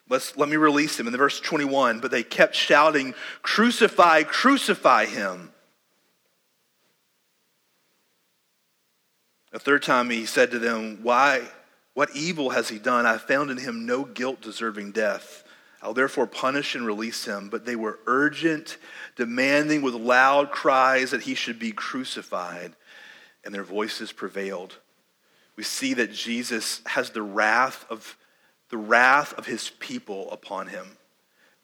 Let's, 0.09 0.37
let 0.37 0.49
me 0.49 0.57
release 0.57 0.99
him. 0.99 1.07
In 1.07 1.13
the 1.13 1.19
verse 1.19 1.41
21, 1.41 2.01
but 2.01 2.11
they 2.11 2.23
kept 2.23 2.55
shouting, 2.55 3.15
Crucify, 3.43 4.23
crucify 4.23 5.07
him. 5.07 5.51
A 9.53 9.59
third 9.59 9.83
time 9.83 10.11
he 10.11 10.27
said 10.27 10.51
to 10.53 10.59
them, 10.59 11.01
Why? 11.03 11.43
What 11.95 12.15
evil 12.15 12.51
has 12.51 12.69
he 12.69 12.79
done? 12.79 13.07
I 13.07 13.19
found 13.19 13.51
in 13.51 13.59
him 13.59 13.85
no 13.87 14.05
guilt 14.05 14.41
deserving 14.41 14.93
death. 14.93 15.43
I'll 15.83 15.95
therefore 15.95 16.27
punish 16.27 16.75
and 16.75 16.87
release 16.87 17.25
him. 17.25 17.49
But 17.49 17.65
they 17.65 17.77
were 17.77 17.99
urgent, 18.07 18.79
demanding 19.17 19.83
with 19.83 19.95
loud 19.95 20.51
cries 20.51 21.13
that 21.13 21.23
he 21.23 21.35
should 21.35 21.59
be 21.59 21.73
crucified, 21.73 22.75
and 23.45 23.55
their 23.55 23.65
voices 23.65 24.13
prevailed. 24.13 24.77
We 25.57 25.65
see 25.65 25.95
that 25.95 26.13
Jesus 26.13 26.81
has 26.87 27.11
the 27.11 27.23
wrath 27.23 27.85
of 27.91 28.17
the 28.71 28.77
wrath 28.77 29.33
of 29.35 29.47
his 29.47 29.71
people 29.79 30.31
upon 30.31 30.67
him. 30.67 30.99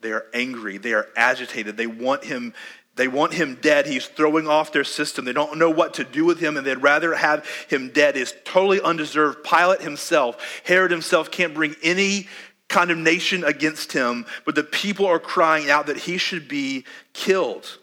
They 0.01 0.13
are 0.13 0.27
angry, 0.33 0.79
they 0.79 0.95
are 0.95 1.09
agitated, 1.17 1.77
they 1.77 1.87
want 1.87 2.25
him 2.25 2.55
they 2.97 3.09
want 3.09 3.35
him 3.35 3.59
dead. 3.61 3.87
He's 3.87 4.07
throwing 4.07 4.47
off 4.47 4.73
their 4.73 4.85
system. 4.85 5.25
They 5.25 5.33
don't 5.33 5.59
know 5.59 5.71
what 5.71 5.95
to 5.95 6.05
do 6.05 6.25
with 6.25 6.39
him, 6.39 6.57
and 6.57 6.65
they'd 6.65 6.77
rather 6.77 7.15
have 7.15 7.45
him 7.69 7.89
dead. 7.89 8.17
Is 8.17 8.35
totally 8.45 8.81
undeserved. 8.81 9.43
Pilate 9.43 9.83
himself, 9.83 10.63
Herod 10.65 10.93
himself, 10.93 11.31
can't 11.31 11.55
bring 11.55 11.75
any 11.83 12.29
condemnation 12.75 13.45
against 13.45 13.93
him, 13.93 14.27
but 14.45 14.57
the 14.57 14.65
people 14.65 15.07
are 15.07 15.21
crying 15.21 15.71
out 15.71 15.87
that 15.87 15.97
he 15.97 16.19
should 16.19 16.49
be 16.49 16.85
killed. 17.13 17.79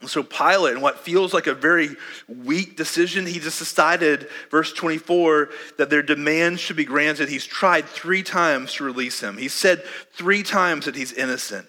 And 0.00 0.10
so 0.10 0.24
Pilate, 0.24 0.74
in 0.74 0.80
what 0.80 0.98
feels 0.98 1.32
like 1.32 1.46
a 1.46 1.54
very 1.54 1.90
weak 2.26 2.76
decision, 2.76 3.26
he 3.26 3.38
just 3.38 3.60
decided, 3.60 4.28
verse 4.50 4.72
24, 4.72 5.50
that 5.78 5.88
their 5.88 6.02
demands 6.02 6.60
should 6.60 6.76
be 6.76 6.84
granted. 6.84 7.28
He's 7.28 7.46
tried 7.46 7.86
three 7.86 8.24
times 8.24 8.74
to 8.74 8.84
release 8.84 9.20
him. 9.20 9.38
He 9.38 9.48
said 9.48 9.84
three 10.12 10.42
times 10.42 10.86
that 10.86 10.96
he's 10.96 11.12
innocent. 11.12 11.66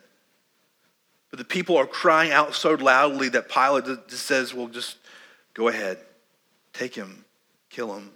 But 1.29 1.37
the 1.37 1.45
people 1.45 1.77
are 1.77 1.85
crying 1.85 2.31
out 2.31 2.55
so 2.55 2.73
loudly 2.73 3.29
that 3.29 3.47
Pilate 3.47 3.85
just 4.09 4.25
says, 4.25 4.55
well, 4.55 4.67
just 4.67 4.97
go 5.53 5.67
ahead, 5.67 5.99
take 6.73 6.95
him, 6.95 7.25
kill 7.69 7.95
him. 7.95 8.09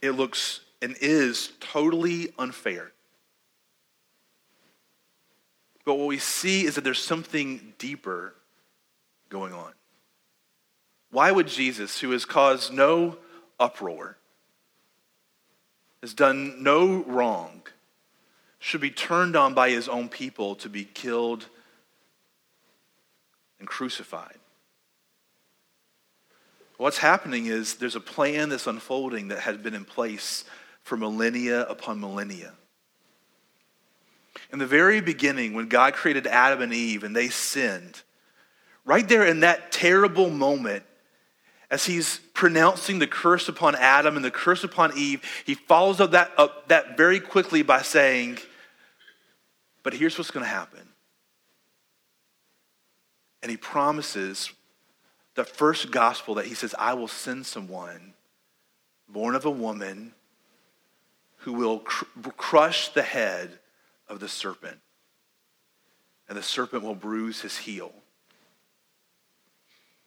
It 0.00 0.10
looks 0.10 0.60
and 0.82 0.96
is 1.00 1.52
totally 1.60 2.32
unfair. 2.38 2.92
But 5.84 5.94
what 5.94 6.08
we 6.08 6.18
see 6.18 6.64
is 6.64 6.74
that 6.74 6.84
there's 6.84 7.02
something 7.02 7.72
deeper 7.78 8.34
going 9.28 9.52
on. 9.52 9.72
Why 11.10 11.30
would 11.30 11.46
Jesus, 11.46 12.00
who 12.00 12.10
has 12.10 12.24
caused 12.24 12.72
no 12.72 13.18
uproar, 13.58 14.16
has 16.02 16.14
done 16.14 16.62
no 16.62 17.04
wrong, 17.04 17.62
should 18.58 18.80
be 18.80 18.90
turned 18.90 19.36
on 19.36 19.54
by 19.54 19.70
his 19.70 19.88
own 19.88 20.08
people 20.08 20.54
to 20.56 20.68
be 20.68 20.84
killed 20.84 21.46
and 23.58 23.68
crucified? 23.68 24.38
What's 26.76 26.98
happening 26.98 27.46
is 27.46 27.74
there's 27.74 27.94
a 27.94 28.00
plan 28.00 28.48
that's 28.48 28.66
unfolding 28.66 29.28
that 29.28 29.40
has 29.40 29.56
been 29.56 29.74
in 29.74 29.84
place 29.84 30.44
for 30.82 30.96
millennia 30.96 31.62
upon 31.62 32.00
millennia. 32.00 32.52
In 34.52 34.58
the 34.58 34.66
very 34.66 35.00
beginning, 35.00 35.54
when 35.54 35.68
God 35.68 35.94
created 35.94 36.26
Adam 36.26 36.60
and 36.60 36.72
Eve 36.72 37.04
and 37.04 37.16
they 37.16 37.28
sinned, 37.28 38.02
right 38.84 39.08
there 39.08 39.26
in 39.26 39.40
that 39.40 39.72
terrible 39.72 40.30
moment, 40.30 40.84
as 41.70 41.86
he's 41.86 42.18
pronouncing 42.34 42.98
the 42.98 43.06
curse 43.06 43.48
upon 43.48 43.74
Adam 43.76 44.16
and 44.16 44.24
the 44.24 44.30
curse 44.30 44.62
upon 44.62 44.96
Eve, 44.96 45.22
he 45.46 45.54
follows 45.54 46.00
up 46.00 46.10
that, 46.10 46.30
up 46.36 46.68
that 46.68 46.98
very 46.98 47.18
quickly 47.18 47.62
by 47.62 47.80
saying, 47.80 48.38
But 49.82 49.94
here's 49.94 50.18
what's 50.18 50.30
going 50.30 50.44
to 50.44 50.50
happen. 50.50 50.86
And 53.42 53.50
he 53.50 53.56
promises 53.56 54.52
the 55.34 55.44
first 55.44 55.90
gospel 55.90 56.34
that 56.34 56.44
he 56.44 56.54
says, 56.54 56.74
I 56.78 56.92
will 56.92 57.08
send 57.08 57.46
someone 57.46 58.12
born 59.08 59.34
of 59.34 59.46
a 59.46 59.50
woman 59.50 60.12
who 61.42 61.52
will 61.52 61.80
cr- 61.80 62.04
crush 62.36 62.88
the 62.90 63.02
head 63.02 63.58
of 64.08 64.20
the 64.20 64.28
serpent, 64.28 64.78
and 66.28 66.36
the 66.36 66.42
serpent 66.42 66.82
will 66.82 66.94
bruise 66.94 67.40
his 67.40 67.56
heel. 67.56 67.92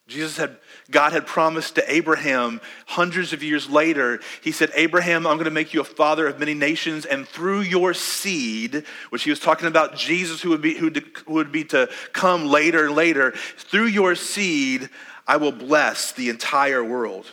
Jesus 0.07 0.37
had, 0.37 0.57
God 0.91 1.13
had 1.13 1.25
promised 1.25 1.75
to 1.75 1.91
Abraham 1.91 2.61
hundreds 2.85 3.33
of 3.33 3.41
years 3.41 3.67
later, 3.67 4.19
he 4.43 4.51
said, 4.51 4.69
Abraham, 4.75 5.25
I'm 5.25 5.37
going 5.37 5.45
to 5.45 5.51
make 5.51 5.73
you 5.73 5.81
a 5.81 5.85
father 5.85 6.27
of 6.27 6.37
many 6.37 6.53
nations, 6.53 7.05
and 7.05 7.27
through 7.27 7.61
your 7.61 7.95
seed, 7.95 8.83
which 9.09 9.23
he 9.23 9.31
was 9.31 9.39
talking 9.39 9.67
about 9.67 9.95
Jesus 9.95 10.41
who 10.41 10.49
would 10.49 10.61
be, 10.61 10.75
who 10.77 10.91
would 11.27 11.51
be 11.51 11.63
to 11.65 11.89
come 12.13 12.45
later 12.45 12.85
and 12.85 12.95
later, 12.95 13.31
through 13.31 13.87
your 13.87 14.13
seed, 14.13 14.89
I 15.27 15.37
will 15.37 15.51
bless 15.51 16.11
the 16.11 16.29
entire 16.29 16.83
world 16.83 17.25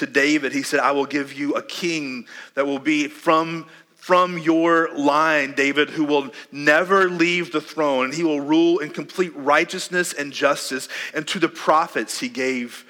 to 0.00 0.06
David, 0.06 0.52
he 0.52 0.62
said, 0.62 0.80
I 0.80 0.92
will 0.92 1.04
give 1.04 1.34
you 1.34 1.52
a 1.54 1.62
king 1.62 2.26
that 2.54 2.66
will 2.66 2.78
be 2.78 3.06
from, 3.06 3.66
from 3.94 4.38
your 4.38 4.88
line, 4.96 5.52
David, 5.52 5.90
who 5.90 6.04
will 6.04 6.30
never 6.50 7.10
leave 7.10 7.52
the 7.52 7.60
throne, 7.60 8.06
and 8.06 8.14
he 8.14 8.24
will 8.24 8.40
rule 8.40 8.78
in 8.78 8.88
complete 8.90 9.36
righteousness 9.36 10.14
and 10.14 10.32
justice. 10.32 10.88
And 11.12 11.28
to 11.28 11.38
the 11.38 11.50
prophets, 11.50 12.18
he 12.18 12.30
gave 12.30 12.86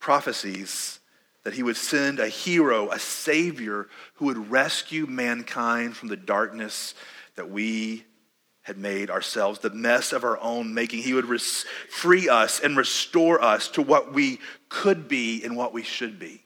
prophecies 0.00 0.98
that 1.44 1.54
he 1.54 1.62
would 1.62 1.76
send 1.76 2.18
a 2.18 2.28
hero, 2.28 2.90
a 2.90 2.98
savior, 2.98 3.86
who 4.14 4.24
would 4.24 4.50
rescue 4.50 5.06
mankind 5.06 5.96
from 5.96 6.08
the 6.08 6.16
darkness 6.16 6.94
that 7.36 7.48
we 7.48 8.04
had 8.68 8.76
made 8.76 9.08
ourselves, 9.08 9.60
the 9.60 9.70
mess 9.70 10.12
of 10.12 10.24
our 10.24 10.38
own 10.42 10.74
making. 10.74 11.02
He 11.02 11.14
would 11.14 11.24
res- 11.24 11.64
free 11.88 12.28
us 12.28 12.60
and 12.60 12.76
restore 12.76 13.42
us 13.42 13.68
to 13.68 13.82
what 13.82 14.12
we 14.12 14.40
could 14.68 15.08
be 15.08 15.42
and 15.42 15.56
what 15.56 15.72
we 15.72 15.82
should 15.82 16.18
be. 16.18 16.44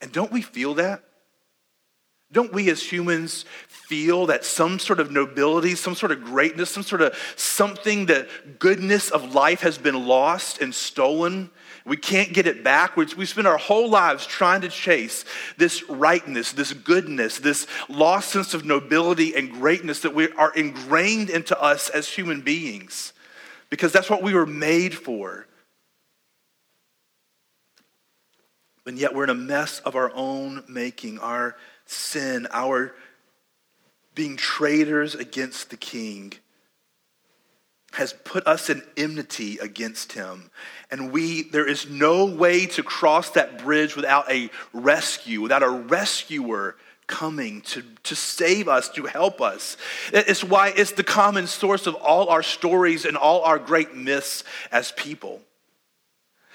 And 0.00 0.12
don't 0.12 0.30
we 0.30 0.42
feel 0.42 0.74
that? 0.74 1.02
Don't 2.30 2.52
we 2.52 2.70
as 2.70 2.82
humans 2.82 3.44
feel 3.66 4.26
that 4.26 4.44
some 4.44 4.78
sort 4.78 5.00
of 5.00 5.10
nobility, 5.10 5.74
some 5.74 5.96
sort 5.96 6.12
of 6.12 6.22
greatness, 6.22 6.70
some 6.70 6.84
sort 6.84 7.02
of 7.02 7.16
something 7.34 8.06
that 8.06 8.60
goodness 8.60 9.10
of 9.10 9.34
life 9.34 9.62
has 9.62 9.76
been 9.76 10.06
lost 10.06 10.60
and 10.62 10.72
stolen 10.72 11.50
we 11.86 11.96
can't 11.96 12.32
get 12.32 12.48
it 12.48 12.64
back. 12.64 12.96
We 12.96 13.26
spend 13.26 13.46
our 13.46 13.56
whole 13.56 13.88
lives 13.88 14.26
trying 14.26 14.62
to 14.62 14.68
chase 14.68 15.24
this 15.56 15.88
rightness, 15.88 16.50
this 16.50 16.72
goodness, 16.72 17.38
this 17.38 17.68
lost 17.88 18.30
sense 18.30 18.54
of 18.54 18.64
nobility 18.64 19.36
and 19.36 19.52
greatness 19.52 20.00
that 20.00 20.12
we 20.12 20.32
are 20.32 20.52
ingrained 20.54 21.30
into 21.30 21.58
us 21.62 21.88
as 21.88 22.08
human 22.08 22.40
beings 22.40 23.12
because 23.70 23.92
that's 23.92 24.10
what 24.10 24.20
we 24.20 24.34
were 24.34 24.46
made 24.46 24.94
for. 24.94 25.46
And 28.84 28.98
yet 28.98 29.14
we're 29.14 29.24
in 29.24 29.30
a 29.30 29.34
mess 29.34 29.78
of 29.80 29.94
our 29.94 30.10
own 30.12 30.64
making, 30.68 31.20
our 31.20 31.56
sin, 31.86 32.48
our 32.50 32.96
being 34.16 34.36
traitors 34.36 35.14
against 35.14 35.70
the 35.70 35.76
king 35.76 36.32
has 37.96 38.12
put 38.24 38.46
us 38.46 38.68
in 38.68 38.82
enmity 38.94 39.56
against 39.56 40.12
him. 40.12 40.50
And 40.90 41.12
we, 41.12 41.44
there 41.44 41.66
is 41.66 41.88
no 41.88 42.26
way 42.26 42.66
to 42.66 42.82
cross 42.82 43.30
that 43.30 43.64
bridge 43.64 43.96
without 43.96 44.30
a 44.30 44.50
rescue, 44.74 45.40
without 45.40 45.62
a 45.62 45.70
rescuer 45.70 46.76
coming 47.06 47.62
to, 47.62 47.82
to 48.02 48.14
save 48.14 48.68
us, 48.68 48.90
to 48.90 49.06
help 49.06 49.40
us. 49.40 49.78
It's 50.12 50.44
why 50.44 50.74
it's 50.76 50.92
the 50.92 51.04
common 51.04 51.46
source 51.46 51.86
of 51.86 51.94
all 51.94 52.28
our 52.28 52.42
stories 52.42 53.06
and 53.06 53.16
all 53.16 53.42
our 53.44 53.58
great 53.58 53.94
myths 53.94 54.44
as 54.70 54.92
people. 54.92 55.40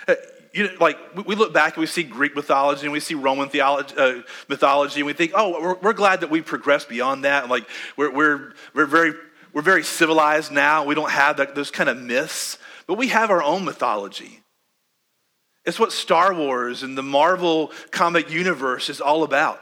Uh, 0.07 0.13
you 0.53 0.65
know, 0.65 0.73
like 0.79 0.97
we 1.25 1.33
look 1.33 1.53
back 1.53 1.73
and 1.75 1.81
we 1.81 1.87
see 1.87 2.03
Greek 2.03 2.35
mythology 2.35 2.83
and 2.83 2.91
we 2.91 2.99
see 2.99 3.15
Roman 3.15 3.49
theology, 3.49 3.95
uh, 3.97 4.21
mythology 4.47 4.99
and 4.99 5.07
we 5.07 5.13
think, 5.13 5.31
oh, 5.33 5.59
we're, 5.59 5.75
we're, 5.75 5.93
glad 5.93 6.21
that 6.21 6.29
we've 6.29 6.45
progressed 6.45 6.87
beyond 6.87 7.23
that. 7.23 7.49
Like 7.49 7.67
we're, 7.97 8.13
we're, 8.13 8.53
we're 8.75 8.85
very 8.85 9.13
we're 9.53 9.61
very 9.61 9.83
civilized 9.83 10.51
now. 10.51 10.85
We 10.85 10.95
don't 10.95 11.11
have 11.11 11.37
that, 11.37 11.55
those 11.55 11.71
kind 11.71 11.89
of 11.89 11.97
myths, 11.97 12.57
but 12.87 12.97
we 12.97 13.07
have 13.09 13.29
our 13.29 13.43
own 13.43 13.65
mythology. 13.65 14.41
It's 15.65 15.79
what 15.79 15.91
Star 15.91 16.33
Wars 16.33 16.83
and 16.83 16.97
the 16.97 17.03
Marvel 17.03 17.71
comic 17.91 18.31
universe 18.31 18.89
is 18.89 19.01
all 19.01 19.23
about. 19.23 19.61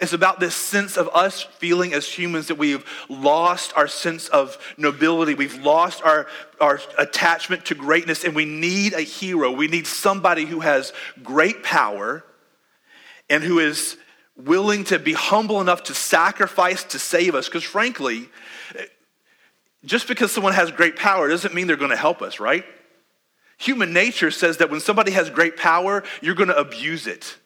It's 0.00 0.12
about 0.12 0.40
this 0.40 0.54
sense 0.54 0.96
of 0.96 1.08
us 1.14 1.42
feeling 1.42 1.94
as 1.94 2.06
humans 2.06 2.48
that 2.48 2.56
we've 2.56 2.84
lost 3.08 3.72
our 3.76 3.86
sense 3.86 4.28
of 4.28 4.58
nobility. 4.76 5.34
We've 5.34 5.62
lost 5.62 6.02
our, 6.02 6.26
our 6.60 6.80
attachment 6.98 7.66
to 7.66 7.74
greatness, 7.74 8.24
and 8.24 8.34
we 8.34 8.44
need 8.44 8.92
a 8.92 9.02
hero. 9.02 9.50
We 9.50 9.68
need 9.68 9.86
somebody 9.86 10.46
who 10.46 10.60
has 10.60 10.92
great 11.22 11.62
power 11.62 12.24
and 13.30 13.42
who 13.42 13.60
is 13.60 13.96
willing 14.36 14.84
to 14.84 14.98
be 14.98 15.12
humble 15.12 15.60
enough 15.60 15.84
to 15.84 15.94
sacrifice 15.94 16.84
to 16.84 16.98
save 16.98 17.34
us. 17.34 17.46
Because 17.46 17.64
frankly, 17.64 18.28
just 19.84 20.08
because 20.08 20.32
someone 20.32 20.54
has 20.54 20.70
great 20.70 20.96
power 20.96 21.28
doesn't 21.28 21.54
mean 21.54 21.66
they're 21.66 21.76
going 21.76 21.90
to 21.90 21.96
help 21.96 22.22
us, 22.22 22.40
right? 22.40 22.64
Human 23.58 23.92
nature 23.92 24.30
says 24.30 24.56
that 24.58 24.70
when 24.70 24.80
somebody 24.80 25.12
has 25.12 25.30
great 25.30 25.56
power, 25.56 26.02
you're 26.20 26.34
going 26.34 26.48
to 26.48 26.58
abuse 26.58 27.06
it. 27.06 27.36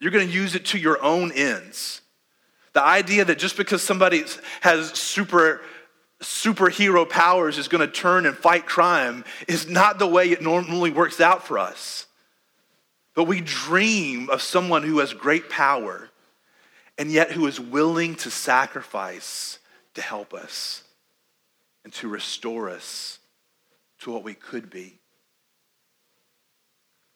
You're 0.00 0.10
going 0.10 0.26
to 0.26 0.32
use 0.32 0.54
it 0.54 0.66
to 0.66 0.78
your 0.78 1.02
own 1.02 1.32
ends. 1.32 2.00
The 2.72 2.82
idea 2.82 3.24
that 3.24 3.38
just 3.38 3.56
because 3.56 3.82
somebody 3.82 4.24
has 4.60 4.90
super 4.92 5.60
superhero 6.20 7.08
powers 7.08 7.58
is 7.58 7.68
going 7.68 7.86
to 7.86 7.92
turn 7.92 8.24
and 8.26 8.36
fight 8.36 8.66
crime 8.66 9.24
is 9.46 9.68
not 9.68 9.98
the 9.98 10.06
way 10.06 10.30
it 10.30 10.40
normally 10.40 10.90
works 10.90 11.20
out 11.20 11.46
for 11.46 11.58
us. 11.58 12.06
But 13.14 13.24
we 13.24 13.40
dream 13.40 14.28
of 14.30 14.42
someone 14.42 14.82
who 14.82 14.98
has 14.98 15.12
great 15.12 15.48
power 15.48 16.10
and 16.98 17.10
yet 17.10 17.30
who 17.30 17.46
is 17.46 17.60
willing 17.60 18.16
to 18.16 18.30
sacrifice 18.30 19.58
to 19.94 20.02
help 20.02 20.34
us 20.34 20.82
and 21.84 21.92
to 21.94 22.08
restore 22.08 22.70
us 22.70 23.18
to 24.00 24.10
what 24.10 24.24
we 24.24 24.34
could 24.34 24.70
be 24.70 24.98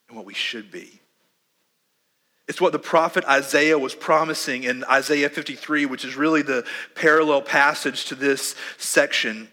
and 0.08 0.16
what 0.16 0.26
we 0.26 0.34
should 0.34 0.70
be. 0.70 1.00
It's 2.48 2.60
what 2.62 2.72
the 2.72 2.78
prophet 2.78 3.24
Isaiah 3.26 3.78
was 3.78 3.94
promising 3.94 4.64
in 4.64 4.82
Isaiah 4.84 5.28
53, 5.28 5.84
which 5.84 6.04
is 6.04 6.16
really 6.16 6.40
the 6.40 6.64
parallel 6.94 7.42
passage 7.42 8.06
to 8.06 8.14
this 8.14 8.54
section. 8.78 9.48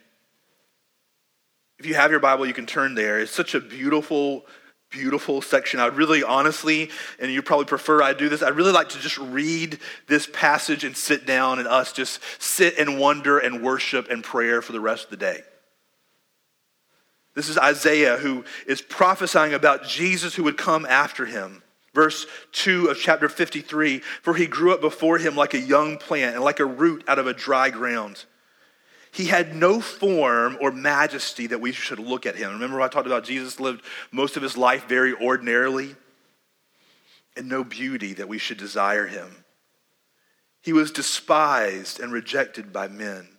If 1.77 1.86
you 1.86 1.95
have 1.95 2.12
your 2.12 2.21
Bible, 2.21 2.45
you 2.45 2.53
can 2.53 2.65
turn 2.65 2.95
there. 2.95 3.19
It's 3.19 3.34
such 3.34 3.53
a 3.53 3.60
beautiful, 3.60 4.45
beautiful 4.95 5.41
section. 5.41 5.81
I 5.81 5.86
would 5.86 5.97
really 5.97 6.23
honestly, 6.23 6.89
and 7.19 7.29
you 7.29 7.41
probably 7.41 7.65
prefer 7.65 8.01
I 8.01 8.13
do 8.13 8.29
this, 8.29 8.41
I'd 8.41 8.55
really 8.55 8.71
like 8.71 8.89
to 8.89 8.99
just 8.99 9.17
read 9.17 9.77
this 10.08 10.27
passage 10.31 10.86
and 10.86 10.95
sit 10.95 11.25
down 11.25 11.60
and 11.60 11.67
us 11.67 11.91
just 11.91 12.21
sit 12.39 12.79
and 12.79 12.97
wonder 12.97 13.38
and 13.38 13.62
worship 13.62 14.10
and 14.10 14.23
prayer 14.23 14.62
for 14.62 14.71
the 14.71 14.79
rest 14.79 15.05
of 15.05 15.10
the 15.10 15.17
day. 15.17 15.41
This 17.34 17.49
is 17.49 17.58
Isaiah 17.58 18.15
who 18.15 18.45
is 18.65 18.81
prophesying 18.81 19.53
about 19.53 19.84
Jesus 19.84 20.34
who 20.34 20.43
would 20.43 20.58
come 20.58 20.86
after 20.86 21.25
him. 21.25 21.62
Verse 21.93 22.25
2 22.53 22.88
of 22.88 22.97
chapter 22.97 23.27
53 23.27 23.99
For 23.99 24.34
he 24.34 24.47
grew 24.47 24.73
up 24.73 24.79
before 24.79 25.17
him 25.17 25.36
like 25.36 25.53
a 25.53 25.60
young 25.60 25.97
plant 25.97 26.36
and 26.36 26.43
like 26.43 26.62
a 26.62 26.65
root 26.65 27.03
out 27.08 27.19
of 27.19 27.27
a 27.27 27.34
dry 27.34 27.69
ground. 27.69 28.23
He 29.15 29.28
had 29.28 29.56
no 29.56 29.80
form 29.80 30.58
or 30.60 30.73
majesty 30.73 31.47
that 31.47 31.62
we 31.62 31.71
should 31.71 31.99
look 31.99 32.25
at 32.25 32.36
him. 32.36 32.51
Remember, 32.51 32.82
I 32.82 32.89
talked 32.89 33.08
about 33.08 33.23
Jesus 33.23 33.62
lived 33.62 33.82
most 34.12 34.36
of 34.36 34.43
his 34.43 34.58
life 34.58 34.89
very 34.89 35.13
ordinarily, 35.13 35.95
and 37.38 37.47
no 37.47 37.63
beauty 37.63 38.12
that 38.15 38.28
we 38.28 38.38
should 38.38 38.58
desire 38.58 39.08
him. 39.08 39.45
He 40.62 40.73
was 40.73 40.91
despised 40.91 42.01
and 42.01 42.12
rejected 42.12 42.73
by 42.73 42.89
men, 42.89 43.30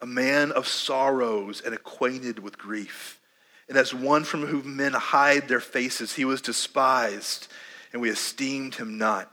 a 0.00 0.06
man 0.06 0.50
of 0.50 0.66
sorrows 0.66 1.62
and 1.64 1.76
acquainted 1.76 2.40
with 2.40 2.58
grief. 2.58 3.20
And 3.68 3.78
as 3.78 3.94
one 3.94 4.24
from 4.24 4.46
whom 4.46 4.74
men 4.74 4.94
hide 4.94 5.46
their 5.46 5.60
faces, 5.60 6.14
he 6.14 6.24
was 6.24 6.42
despised 6.42 7.46
and 7.92 8.02
we 8.02 8.10
esteemed 8.10 8.74
him 8.74 8.98
not. 8.98 9.30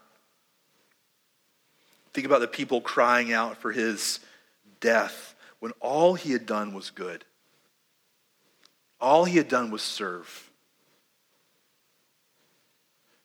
Think 2.13 2.27
about 2.27 2.41
the 2.41 2.47
people 2.47 2.81
crying 2.81 3.33
out 3.33 3.57
for 3.57 3.71
his 3.71 4.19
death 4.79 5.31
when 5.59 5.71
all 5.79 6.15
he 6.15 6.31
had 6.31 6.45
done 6.45 6.73
was 6.73 6.89
good. 6.89 7.25
All 8.99 9.25
he 9.25 9.37
had 9.37 9.47
done 9.47 9.71
was 9.71 9.81
serve. 9.81 10.49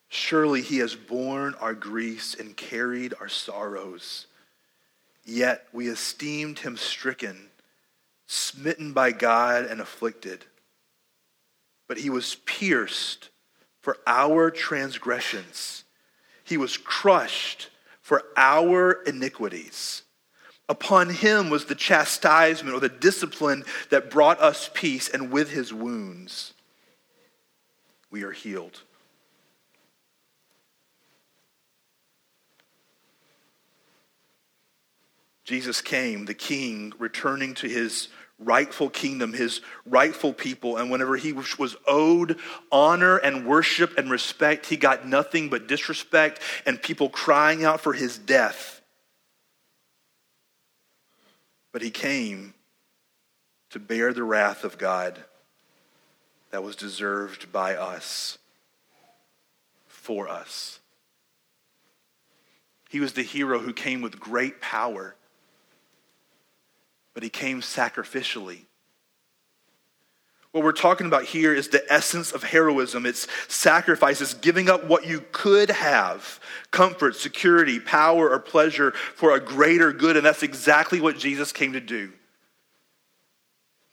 Surely 0.09 0.61
he 0.61 0.79
has 0.79 0.95
borne 0.95 1.55
our 1.61 1.75
griefs 1.75 2.35
and 2.35 2.57
carried 2.57 3.15
our 3.21 3.29
sorrows. 3.29 4.27
Yet 5.25 5.69
we 5.73 5.89
esteemed 5.89 6.59
him 6.59 6.77
stricken, 6.77 7.51
smitten 8.27 8.93
by 8.93 9.13
God, 9.13 9.67
and 9.67 9.81
afflicted. 9.81 10.45
But 11.87 11.99
he 11.99 12.11
was 12.11 12.37
pierced 12.45 13.31
for 13.81 13.99
our 14.07 14.51
transgressions. 14.51 15.85
He 16.43 16.57
was 16.57 16.77
crushed 16.77 17.69
for 18.01 18.25
our 18.37 19.03
iniquities. 19.05 20.03
Upon 20.71 21.11
him 21.11 21.51
was 21.51 21.65
the 21.65 21.75
chastisement 21.75 22.77
or 22.77 22.79
the 22.79 22.89
discipline 22.89 23.65
that 23.91 24.09
brought 24.09 24.41
us 24.41 24.71
peace, 24.73 25.09
and 25.09 25.33
with 25.33 25.51
his 25.51 25.75
wounds 25.75 26.55
we 28.09 28.23
are 28.23 28.31
healed. 28.31 28.81
Jesus 35.43 35.81
came, 35.81 36.27
the 36.27 36.35
king, 36.35 36.93
returning 37.01 37.55
to 37.55 37.69
his 37.69 38.07
rightful 38.39 38.91
kingdom, 38.91 39.33
his 39.33 39.63
rightful 39.85 40.33
people. 40.33 40.77
And 40.77 40.89
whenever 40.89 41.17
he 41.17 41.33
was 41.33 41.75
owed 41.89 42.39
honor 42.71 43.17
and 43.17 43.45
worship 43.45 43.99
and 43.99 44.09
respect, 44.09 44.67
he 44.67 44.77
got 44.77 45.05
nothing 45.05 45.49
but 45.49 45.67
disrespect 45.67 46.41
and 46.65 46.81
people 46.81 47.09
crying 47.09 47.65
out 47.65 47.81
for 47.81 47.93
his 47.93 48.17
death. 48.17 48.80
But 51.73 51.83
he 51.83 51.91
came 51.91 52.55
to 53.71 53.79
bear 53.79 54.13
the 54.13 54.25
wrath 54.25 54.65
of 54.65 54.79
God 54.79 55.25
that 56.51 56.63
was 56.63 56.75
deserved 56.75 57.53
by 57.53 57.77
us, 57.77 58.39
for 59.87 60.29
us. 60.29 60.81
He 62.89 62.99
was 62.99 63.13
the 63.13 63.23
hero 63.23 63.61
who 63.61 63.73
came 63.73 64.03
with 64.03 64.19
great 64.19 64.61
power 64.61 65.15
but 67.15 67.23
he 67.23 67.31
came 67.31 67.61
sacrificially. 67.61 68.63
What 70.53 70.65
we're 70.65 70.73
talking 70.73 71.07
about 71.07 71.25
here 71.25 71.55
is 71.55 71.69
the 71.69 71.85
essence 71.93 72.33
of 72.33 72.43
heroism. 72.43 73.07
It's 73.07 73.29
sacrifices, 73.47 74.35
giving 74.35 74.69
up 74.69 74.85
what 74.85 75.07
you 75.07 75.25
could 75.31 75.71
have 75.71 76.41
comfort, 76.73 77.15
security, 77.15 77.79
power, 77.79 78.31
or 78.31 78.39
pleasure 78.41 78.91
for 78.91 79.35
a 79.35 79.41
greater 79.41 79.93
good. 79.93 80.17
And 80.17 80.27
that's 80.27 80.43
exactly 80.43 81.01
what 81.01 81.19
Jesus 81.19 81.53
came 81.53 81.73
to 81.75 81.81
do 81.81 82.13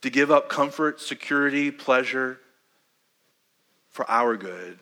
to 0.02 0.10
give 0.10 0.32
up 0.32 0.50
comfort, 0.50 1.00
security, 1.02 1.72
pleasure 1.72 2.40
for 3.90 4.10
our 4.10 4.38
good, 4.38 4.80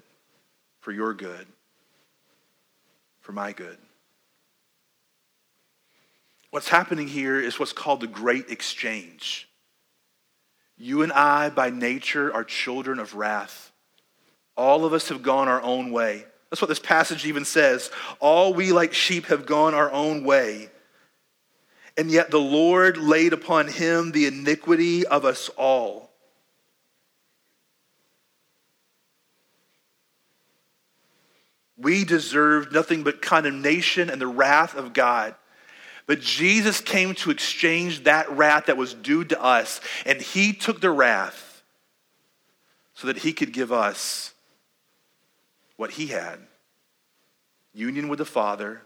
for 0.82 0.92
your 0.92 1.14
good, 1.14 1.48
for 3.22 3.32
my 3.32 3.54
good. 3.54 3.78
What's 6.52 6.70
happening 6.70 7.08
here 7.08 7.40
is 7.40 7.60
what's 7.60 7.74
called 7.74 8.02
the 8.02 8.08
great 8.08 8.50
exchange. 8.50 9.50
You 10.78 11.04
and 11.04 11.12
I, 11.12 11.50
by 11.50 11.70
nature, 11.70 12.34
are 12.34 12.44
children 12.44 13.00
of 13.00 13.16
wrath. 13.16 13.72
All 14.58 14.86
of 14.86 14.94
us 14.94 15.10
have 15.10 15.22
gone 15.22 15.48
our 15.48 15.62
own 15.62 15.92
way. 15.92 16.26
That's 16.50 16.62
what 16.62 16.68
this 16.68 16.80
passage 16.80 17.26
even 17.26 17.46
says. 17.46 17.92
All 18.20 18.54
we 18.54 18.72
like 18.72 18.94
sheep 18.94 19.26
have 19.26 19.46
gone 19.46 19.74
our 19.74 19.92
own 19.92 20.24
way. 20.24 20.70
And 21.98 22.12
yet 22.12 22.30
the 22.30 22.40
Lord 22.40 22.98
laid 22.98 23.34
upon 23.34 23.68
him 23.68 24.12
the 24.12 24.26
iniquity 24.26 25.06
of 25.08 25.26
us 25.26 25.50
all. 25.58 26.12
We 31.78 32.06
deserved 32.06 32.74
nothing 32.74 33.04
but 33.04 33.22
condemnation 33.22 34.10
and 34.10 34.22
the 34.22 34.28
wrath 34.28 34.76
of 34.76 34.94
God. 34.94 35.36
But 36.08 36.22
Jesus 36.22 36.82
came 36.82 37.16
to 37.16 37.32
exchange 37.32 38.04
that 38.04 38.30
wrath 38.30 38.68
that 38.68 38.78
was 38.78 38.94
due 38.94 39.24
to 39.26 39.42
us, 39.42 39.82
and 40.06 40.22
he 40.22 40.54
took 40.54 40.80
the 40.80 40.92
wrath 40.92 41.64
so 42.94 43.08
that 43.08 43.18
he 43.18 43.34
could 43.34 43.52
give 43.52 43.72
us 43.72 44.34
what 45.78 45.92
he 45.92 46.08
had 46.08 46.40
union 47.76 48.08
with 48.08 48.20
the 48.20 48.26
Father, 48.26 48.82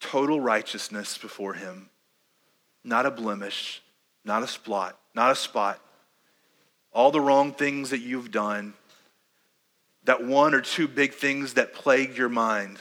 total 0.00 0.40
righteousness 0.40 1.18
before 1.18 1.52
him, 1.52 1.90
not 2.82 3.04
a 3.04 3.10
blemish, 3.10 3.82
not 4.24 4.42
a 4.42 4.46
spot, 4.46 4.98
not 5.14 5.30
a 5.30 5.36
spot. 5.36 5.80
All 6.92 7.10
the 7.10 7.20
wrong 7.20 7.52
things 7.52 7.90
that 7.90 7.98
you've 7.98 8.30
done, 8.30 8.72
that 10.04 10.24
one 10.24 10.54
or 10.54 10.62
two 10.62 10.88
big 10.88 11.12
things 11.12 11.54
that 11.54 11.74
plague 11.74 12.16
your 12.16 12.30
mind 12.30 12.78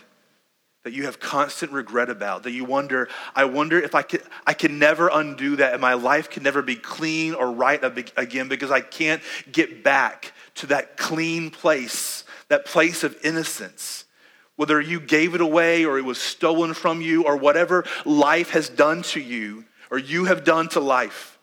that 0.87 0.93
you 0.93 1.03
have 1.03 1.19
constant 1.19 1.73
regret 1.73 2.09
about, 2.09 2.43
that 2.43 2.53
you 2.53 2.63
wonder, 2.63 3.09
I 3.35 3.43
wonder 3.43 3.77
if 3.77 3.93
I 3.93 4.03
can, 4.03 4.21
I 4.45 4.53
can 4.53 4.79
never 4.79 5.09
undo 5.11 5.57
that 5.57 5.73
and 5.73 5.81
my 5.81 5.95
life 5.95 6.29
can 6.29 6.43
never 6.43 6.61
be 6.61 6.77
clean 6.77 7.33
or 7.33 7.51
right 7.51 7.83
again 8.15 8.47
because 8.47 8.71
I 8.71 8.79
can't 8.79 9.21
get 9.51 9.83
back 9.83 10.31
to 10.55 10.67
that 10.67 10.95
clean 10.95 11.51
place, 11.51 12.23
that 12.47 12.63
place 12.63 13.03
of 13.03 13.17
innocence. 13.21 14.05
Whether 14.55 14.79
you 14.79 15.01
gave 15.01 15.35
it 15.35 15.41
away 15.41 15.83
or 15.83 15.97
it 15.97 16.05
was 16.05 16.21
stolen 16.21 16.73
from 16.73 17.01
you 17.01 17.25
or 17.25 17.35
whatever 17.35 17.83
life 18.05 18.51
has 18.51 18.69
done 18.69 19.01
to 19.01 19.19
you 19.19 19.65
or 19.91 19.97
you 19.97 20.23
have 20.23 20.45
done 20.45 20.69
to 20.69 20.79
life. 20.79 21.36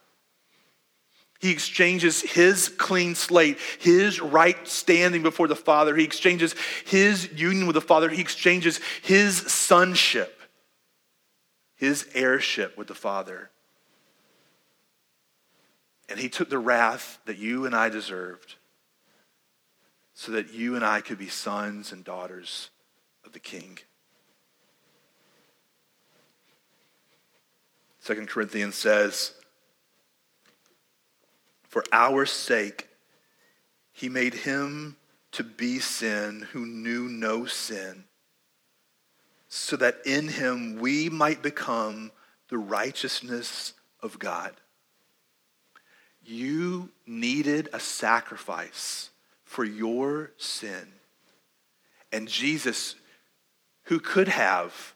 He 1.45 1.51
exchanges 1.51 2.23
his 2.23 2.71
clean 2.71 3.15
slate, 3.15 3.59
his 3.79 4.19
right 4.19 4.67
standing 4.67 5.23
before 5.23 5.47
the 5.47 5.55
Father. 5.55 5.95
He 5.95 6.03
exchanges 6.03 6.55
his 6.87 7.31
union 7.33 7.67
with 7.67 7.75
the 7.75 7.83
Father. 7.83 8.09
He 8.09 8.23
exchanges 8.23 8.81
his 9.03 9.37
sonship, 9.53 10.41
his 11.77 12.09
heirship 12.15 12.79
with 12.79 12.89
the 12.89 12.95
Father. 12.95 13.51
And 16.09 16.19
he 16.19 16.31
took 16.31 16.49
the 16.49 16.59
wrath 16.59 17.19
that 17.27 17.37
you 17.37 17.67
and 17.67 17.77
I 17.77 17.91
deserved 17.91 18.55
so 20.15 20.33
that 20.33 20.55
you 20.55 20.77
and 20.77 20.85
I 20.85 21.03
could 21.03 21.19
be 21.19 21.29
sons 21.29 21.93
and 21.93 22.03
daughters 22.03 22.71
of 23.23 23.33
the 23.35 23.39
King. 23.39 23.79
Second 28.01 28.31
Corinthians 28.31 28.77
says, 28.77 29.35
For 31.75 31.83
our 31.91 32.25
sake, 32.25 32.87
he 33.93 34.09
made 34.09 34.33
him 34.33 34.97
to 35.33 35.43
be 35.43 35.81
sin 35.81 36.47
who 36.53 36.65
knew 36.65 37.09
no 37.09 37.47
sin, 37.47 38.05
so 39.49 39.75
that 39.79 39.97
in 40.07 40.29
him 40.29 40.79
we 40.79 41.09
might 41.09 41.43
become 41.43 42.13
the 42.49 42.59
righteousness 42.59 43.73
of 44.01 44.21
God. 44.21 44.53
You 46.25 46.91
needed 47.09 47.71
a 47.73 47.81
sacrifice 47.81 49.11
for 49.43 49.65
your 49.65 50.31
sin. 50.37 50.93
And 52.13 52.29
Jesus, 52.29 52.95
who 53.87 53.99
could 53.99 54.29
have 54.29 54.95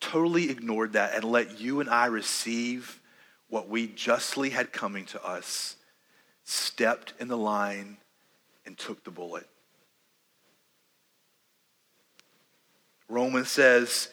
totally 0.00 0.48
ignored 0.48 0.94
that 0.94 1.14
and 1.14 1.24
let 1.24 1.60
you 1.60 1.80
and 1.80 1.90
I 1.90 2.06
receive 2.06 3.02
what 3.50 3.68
we 3.68 3.86
justly 3.86 4.48
had 4.48 4.72
coming 4.72 5.04
to 5.04 5.22
us, 5.22 5.76
stepped 6.46 7.12
in 7.20 7.28
the 7.28 7.36
line 7.36 7.98
and 8.64 8.78
took 8.78 9.04
the 9.04 9.10
bullet. 9.10 9.46
Romans 13.08 13.50
says, 13.50 14.08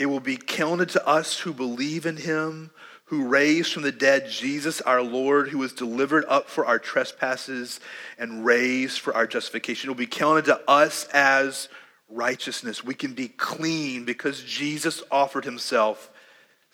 It 0.00 0.06
will 0.06 0.20
be 0.20 0.36
counted 0.36 0.88
to 0.90 1.06
us 1.06 1.38
who 1.38 1.52
believe 1.54 2.04
in 2.04 2.16
him 2.16 2.72
who 3.06 3.28
raised 3.28 3.72
from 3.72 3.84
the 3.84 3.92
dead 3.92 4.28
Jesus 4.28 4.80
our 4.80 5.00
Lord, 5.00 5.48
who 5.48 5.58
was 5.58 5.72
delivered 5.72 6.24
up 6.28 6.48
for 6.48 6.66
our 6.66 6.80
trespasses 6.80 7.78
and 8.18 8.44
raised 8.44 8.98
for 8.98 9.14
our 9.14 9.28
justification. 9.28 9.88
It 9.88 9.90
will 9.90 9.96
be 9.96 10.06
counted 10.06 10.46
to 10.46 10.60
us 10.68 11.06
as 11.12 11.68
righteousness. 12.08 12.82
We 12.82 12.94
can 12.94 13.14
be 13.14 13.28
clean 13.28 14.04
because 14.04 14.42
Jesus 14.42 15.04
offered 15.08 15.44
himself 15.44 16.10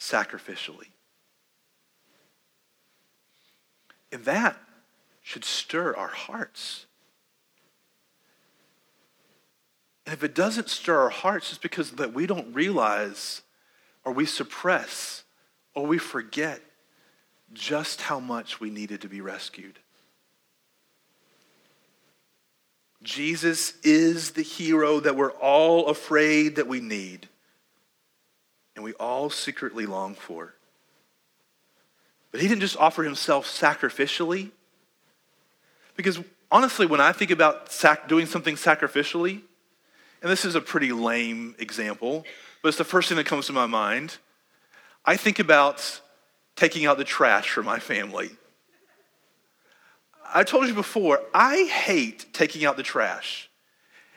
sacrificially. 0.01 0.88
And 4.12 4.25
that 4.27 4.57
should 5.22 5.44
stir 5.44 5.96
our 5.96 6.09
hearts. 6.09 6.87
And 10.05 10.12
if 10.12 10.22
it 10.22 10.35
doesn't 10.35 10.68
stir 10.68 11.01
our 11.01 11.09
hearts, 11.09 11.51
it's 11.51 11.59
because 11.59 11.92
that 11.92 12.12
we 12.12 12.27
don't 12.27 12.53
realize 12.53 13.42
or 14.05 14.12
we 14.12 14.27
suppress 14.27 15.25
or 15.75 15.87
we 15.87 15.96
forget 15.96 16.61
just 17.53 18.03
how 18.03 18.20
much 18.20 18.61
we 18.61 18.68
needed 18.68 19.01
to 19.01 19.09
be 19.09 19.20
rescued. 19.20 19.79
Jesus 23.03 23.75
is 23.83 24.33
the 24.33 24.42
hero 24.42 25.01
that 25.01 25.16
we're 25.16 25.33
all 25.33 25.88
afraid 25.88 26.57
that 26.57 26.68
we 26.68 26.81
need 26.81 27.29
and 28.75 28.85
we 28.85 28.92
all 28.94 29.29
secretly 29.31 29.87
long 29.87 30.14
for. 30.14 30.55
But 32.33 32.40
he 32.40 32.49
didn't 32.49 32.62
just 32.62 32.77
offer 32.77 33.05
himself 33.05 33.47
sacrificially. 33.47 34.51
Because 35.95 36.18
honestly, 36.51 36.87
when 36.87 37.01
I 37.01 37.12
think 37.12 37.31
about 37.31 37.71
sac- 37.71 38.09
doing 38.09 38.27
something 38.27 38.57
sacrificially, 38.57 39.42
and 40.23 40.31
this 40.31 40.45
is 40.45 40.55
a 40.55 40.61
pretty 40.61 40.92
lame 40.92 41.55
example, 41.59 42.25
but 42.62 42.68
it's 42.68 42.79
the 42.79 42.85
first 42.85 43.09
thing 43.09 43.16
that 43.18 43.27
comes 43.27 43.47
to 43.47 43.53
my 43.53 43.66
mind. 43.66 44.16
I 45.05 45.16
think 45.16 45.38
about 45.38 46.01
taking 46.57 46.87
out 46.87 46.97
the 46.97 47.05
trash 47.05 47.51
for 47.51 47.62
my 47.62 47.79
family. 47.79 48.31
I 50.35 50.45
told 50.45 50.66
you 50.68 50.75
before, 50.75 51.21
I 51.35 51.64
hate 51.64 52.33
taking 52.33 52.64
out 52.64 52.77
the 52.77 52.83
trash. 52.83 53.51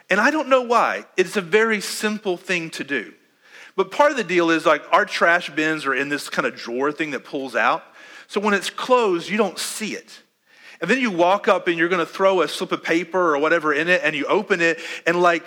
And 0.10 0.20
I 0.20 0.32
don't 0.32 0.48
know 0.48 0.62
why. 0.62 1.06
It's 1.18 1.36
a 1.36 1.42
very 1.42 1.82
simple 1.82 2.38
thing 2.38 2.70
to 2.72 2.84
do. 2.84 3.14
But 3.76 3.92
part 3.92 4.12
of 4.12 4.18
the 4.18 4.24
deal 4.24 4.52
is 4.52 4.66
like 4.66 4.84
our 4.92 5.06
trash 5.06 5.50
bins 5.50 5.86
are 5.86 5.94
in 5.94 6.10
this 6.10 6.30
kind 6.30 6.46
of 6.46 6.56
drawer 6.56 6.92
thing 6.92 7.12
that 7.12 7.26
pulls 7.26 7.56
out. 7.56 7.84
So 8.28 8.40
when 8.40 8.54
it's 8.54 8.70
closed, 8.70 9.30
you 9.30 9.38
don't 9.38 9.60
see 9.60 9.94
it. 9.94 10.22
And 10.82 10.90
then 10.90 11.00
you 11.00 11.12
walk 11.12 11.48
up 11.48 11.68
and 11.68 11.78
you're 11.78 11.90
going 11.90 12.06
to 12.06 12.12
throw 12.12 12.42
a 12.42 12.48
slip 12.48 12.72
of 12.72 12.84
paper 12.84 13.34
or 13.36 13.40
whatever 13.40 13.74
in 13.74 13.88
it 13.88 14.02
and 14.04 14.16
you 14.16 14.26
open 14.26 14.62
it 14.62 14.80
and 15.08 15.22
like 15.22 15.44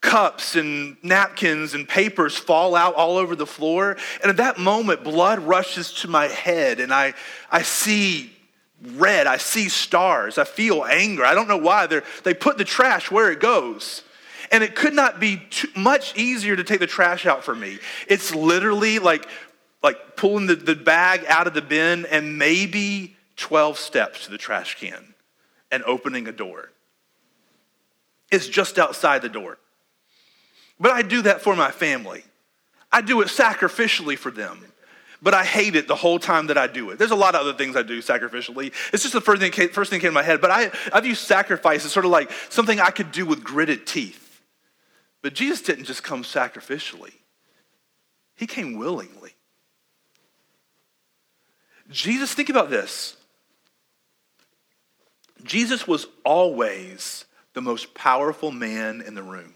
cups 0.00 0.56
and 0.56 0.96
napkins 1.02 1.74
and 1.74 1.88
papers 1.88 2.36
fall 2.36 2.74
out 2.74 2.94
all 2.94 3.16
over 3.16 3.34
the 3.34 3.46
floor. 3.46 3.96
And 4.22 4.30
at 4.30 4.36
that 4.36 4.58
moment, 4.58 5.02
blood 5.02 5.38
rushes 5.38 5.92
to 5.94 6.08
my 6.08 6.26
head 6.26 6.80
and 6.80 6.92
I, 6.92 7.14
I 7.50 7.62
see 7.62 8.30
red. 8.82 9.26
I 9.26 9.38
see 9.38 9.68
stars. 9.68 10.36
I 10.36 10.44
feel 10.44 10.84
anger. 10.84 11.24
I 11.24 11.34
don't 11.34 11.48
know 11.48 11.56
why. 11.56 11.86
They're, 11.86 12.04
they 12.22 12.34
put 12.34 12.58
the 12.58 12.64
trash 12.64 13.10
where 13.10 13.30
it 13.30 13.40
goes. 13.40 14.02
And 14.52 14.62
it 14.62 14.76
could 14.76 14.92
not 14.92 15.20
be 15.20 15.42
too, 15.50 15.68
much 15.74 16.16
easier 16.16 16.54
to 16.54 16.64
take 16.64 16.80
the 16.80 16.86
trash 16.86 17.26
out 17.26 17.42
for 17.42 17.54
me. 17.54 17.78
It's 18.06 18.34
literally 18.34 18.98
like, 18.98 19.26
like 19.84 20.16
pulling 20.16 20.46
the, 20.46 20.56
the 20.56 20.74
bag 20.74 21.26
out 21.28 21.46
of 21.46 21.52
the 21.52 21.60
bin 21.60 22.06
and 22.06 22.38
maybe 22.38 23.14
12 23.36 23.78
steps 23.78 24.24
to 24.24 24.30
the 24.30 24.38
trash 24.38 24.80
can 24.80 25.14
and 25.70 25.84
opening 25.84 26.26
a 26.26 26.32
door. 26.32 26.70
It's 28.32 28.48
just 28.48 28.78
outside 28.78 29.20
the 29.20 29.28
door. 29.28 29.58
But 30.80 30.92
I 30.92 31.02
do 31.02 31.20
that 31.22 31.42
for 31.42 31.54
my 31.54 31.70
family. 31.70 32.24
I 32.90 33.02
do 33.02 33.20
it 33.20 33.28
sacrificially 33.28 34.16
for 34.16 34.30
them. 34.30 34.64
But 35.20 35.34
I 35.34 35.44
hate 35.44 35.76
it 35.76 35.86
the 35.86 35.94
whole 35.94 36.18
time 36.18 36.46
that 36.46 36.56
I 36.56 36.66
do 36.66 36.88
it. 36.88 36.98
There's 36.98 37.10
a 37.10 37.14
lot 37.16 37.34
of 37.34 37.42
other 37.42 37.52
things 37.52 37.76
I 37.76 37.82
do 37.82 38.00
sacrificially. 38.00 38.72
It's 38.90 39.02
just 39.02 39.12
the 39.12 39.20
first 39.20 39.42
thing, 39.42 39.52
first 39.68 39.90
thing 39.90 40.00
came 40.00 40.10
to 40.10 40.14
my 40.14 40.22
head. 40.22 40.40
But 40.40 40.50
I, 40.50 40.70
I 40.94 41.00
view 41.02 41.14
sacrifice 41.14 41.84
as 41.84 41.92
sort 41.92 42.06
of 42.06 42.10
like 42.10 42.30
something 42.48 42.80
I 42.80 42.90
could 42.90 43.12
do 43.12 43.26
with 43.26 43.44
gritted 43.44 43.86
teeth. 43.86 44.40
But 45.20 45.34
Jesus 45.34 45.60
didn't 45.60 45.84
just 45.84 46.02
come 46.02 46.22
sacrificially, 46.22 47.12
He 48.34 48.46
came 48.46 48.78
willingly. 48.78 49.34
Jesus, 51.90 52.32
think 52.34 52.48
about 52.48 52.70
this. 52.70 53.16
Jesus 55.42 55.86
was 55.86 56.06
always 56.24 57.24
the 57.52 57.60
most 57.60 57.94
powerful 57.94 58.50
man 58.50 59.02
in 59.02 59.14
the 59.14 59.22
room. 59.22 59.54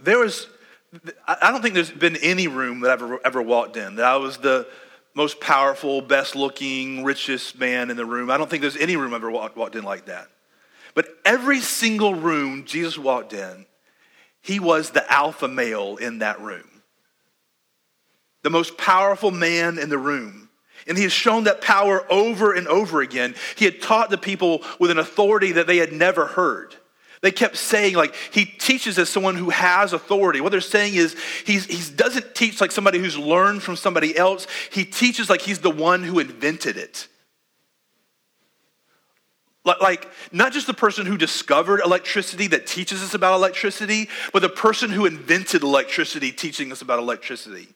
There 0.00 0.18
was, 0.18 0.46
I 1.26 1.50
don't 1.50 1.62
think 1.62 1.74
there's 1.74 1.90
been 1.90 2.16
any 2.16 2.48
room 2.48 2.80
that 2.80 2.90
I've 2.90 3.02
ever, 3.02 3.20
ever 3.24 3.42
walked 3.42 3.76
in 3.76 3.96
that 3.96 4.04
I 4.04 4.16
was 4.16 4.38
the 4.38 4.66
most 5.14 5.40
powerful, 5.40 6.00
best 6.00 6.36
looking, 6.36 7.02
richest 7.02 7.58
man 7.58 7.90
in 7.90 7.96
the 7.96 8.06
room. 8.06 8.30
I 8.30 8.36
don't 8.36 8.48
think 8.48 8.60
there's 8.60 8.76
any 8.76 8.96
room 8.96 9.12
I've 9.12 9.22
ever 9.22 9.30
walked, 9.30 9.56
walked 9.56 9.74
in 9.74 9.84
like 9.84 10.06
that. 10.06 10.28
But 10.94 11.08
every 11.24 11.60
single 11.60 12.14
room 12.14 12.64
Jesus 12.64 12.96
walked 12.98 13.32
in, 13.32 13.66
he 14.40 14.60
was 14.60 14.90
the 14.90 15.10
alpha 15.12 15.48
male 15.48 15.96
in 15.96 16.20
that 16.20 16.40
room. 16.40 16.77
The 18.48 18.52
most 18.52 18.78
powerful 18.78 19.30
man 19.30 19.78
in 19.78 19.90
the 19.90 19.98
room. 19.98 20.48
And 20.86 20.96
he 20.96 21.02
has 21.02 21.12
shown 21.12 21.44
that 21.44 21.60
power 21.60 22.10
over 22.10 22.54
and 22.54 22.66
over 22.66 23.02
again. 23.02 23.34
He 23.56 23.66
had 23.66 23.82
taught 23.82 24.08
the 24.08 24.16
people 24.16 24.62
with 24.78 24.90
an 24.90 24.96
authority 24.96 25.52
that 25.52 25.66
they 25.66 25.76
had 25.76 25.92
never 25.92 26.24
heard. 26.24 26.74
They 27.20 27.30
kept 27.30 27.58
saying, 27.58 27.94
like, 27.94 28.14
he 28.32 28.46
teaches 28.46 28.98
as 28.98 29.10
someone 29.10 29.36
who 29.36 29.50
has 29.50 29.92
authority. 29.92 30.40
What 30.40 30.50
they're 30.50 30.62
saying 30.62 30.94
is, 30.94 31.14
he 31.44 31.60
doesn't 31.94 32.34
teach 32.34 32.58
like 32.58 32.72
somebody 32.72 32.98
who's 32.98 33.18
learned 33.18 33.62
from 33.62 33.76
somebody 33.76 34.16
else. 34.16 34.46
He 34.72 34.86
teaches 34.86 35.28
like 35.28 35.42
he's 35.42 35.58
the 35.58 35.68
one 35.68 36.02
who 36.02 36.18
invented 36.18 36.78
it. 36.78 37.06
Like, 39.62 40.08
not 40.32 40.54
just 40.54 40.66
the 40.66 40.72
person 40.72 41.04
who 41.04 41.18
discovered 41.18 41.82
electricity 41.84 42.46
that 42.46 42.66
teaches 42.66 43.02
us 43.02 43.12
about 43.12 43.34
electricity, 43.34 44.08
but 44.32 44.40
the 44.40 44.48
person 44.48 44.88
who 44.88 45.04
invented 45.04 45.62
electricity 45.62 46.32
teaching 46.32 46.72
us 46.72 46.80
about 46.80 46.98
electricity. 46.98 47.68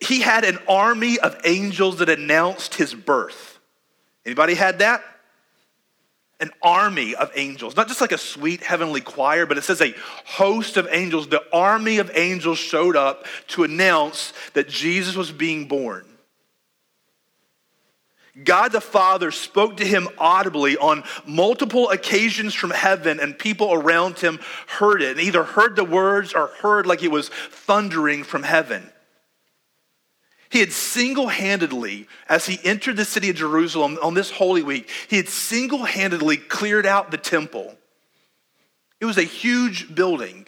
He 0.00 0.20
had 0.20 0.44
an 0.44 0.58
army 0.68 1.18
of 1.18 1.40
angels 1.44 1.98
that 1.98 2.08
announced 2.08 2.74
his 2.74 2.94
birth. 2.94 3.58
Anybody 4.24 4.54
had 4.54 4.80
that? 4.80 5.02
an 6.40 6.50
army 6.62 7.14
of 7.14 7.30
angels, 7.34 7.76
not 7.76 7.86
just 7.86 8.00
like 8.00 8.12
a 8.12 8.18
sweet 8.18 8.62
heavenly 8.62 9.02
choir, 9.02 9.44
but 9.44 9.58
it 9.58 9.62
says 9.62 9.82
a 9.82 9.94
host 10.24 10.78
of 10.78 10.88
angels. 10.90 11.28
The 11.28 11.44
army 11.52 11.98
of 11.98 12.10
angels 12.14 12.58
showed 12.58 12.96
up 12.96 13.26
to 13.48 13.62
announce 13.62 14.32
that 14.54 14.66
Jesus 14.66 15.14
was 15.16 15.30
being 15.30 15.68
born. 15.68 16.06
God 18.42 18.72
the 18.72 18.80
Father 18.80 19.30
spoke 19.30 19.78
to 19.78 19.84
him 19.84 20.08
audibly 20.16 20.78
on 20.78 21.04
multiple 21.26 21.90
occasions 21.90 22.54
from 22.54 22.70
heaven, 22.70 23.20
and 23.20 23.38
people 23.38 23.74
around 23.74 24.18
him 24.18 24.38
heard 24.66 25.02
it, 25.02 25.18
and 25.18 25.20
either 25.20 25.42
heard 25.42 25.76
the 25.76 25.84
words 25.84 26.32
or 26.32 26.46
heard 26.62 26.86
like 26.86 27.02
it 27.02 27.10
was 27.10 27.28
thundering 27.28 28.24
from 28.24 28.44
heaven. 28.44 28.90
He 30.50 30.58
had 30.58 30.72
single 30.72 31.28
handedly, 31.28 32.08
as 32.28 32.44
he 32.44 32.58
entered 32.64 32.96
the 32.96 33.04
city 33.04 33.30
of 33.30 33.36
Jerusalem 33.36 33.98
on 34.02 34.14
this 34.14 34.32
Holy 34.32 34.62
Week, 34.62 34.90
he 35.08 35.16
had 35.16 35.28
single 35.28 35.84
handedly 35.84 36.36
cleared 36.36 36.86
out 36.86 37.12
the 37.12 37.18
temple. 37.18 37.76
It 39.00 39.04
was 39.04 39.16
a 39.16 39.22
huge 39.22 39.94
building. 39.94 40.46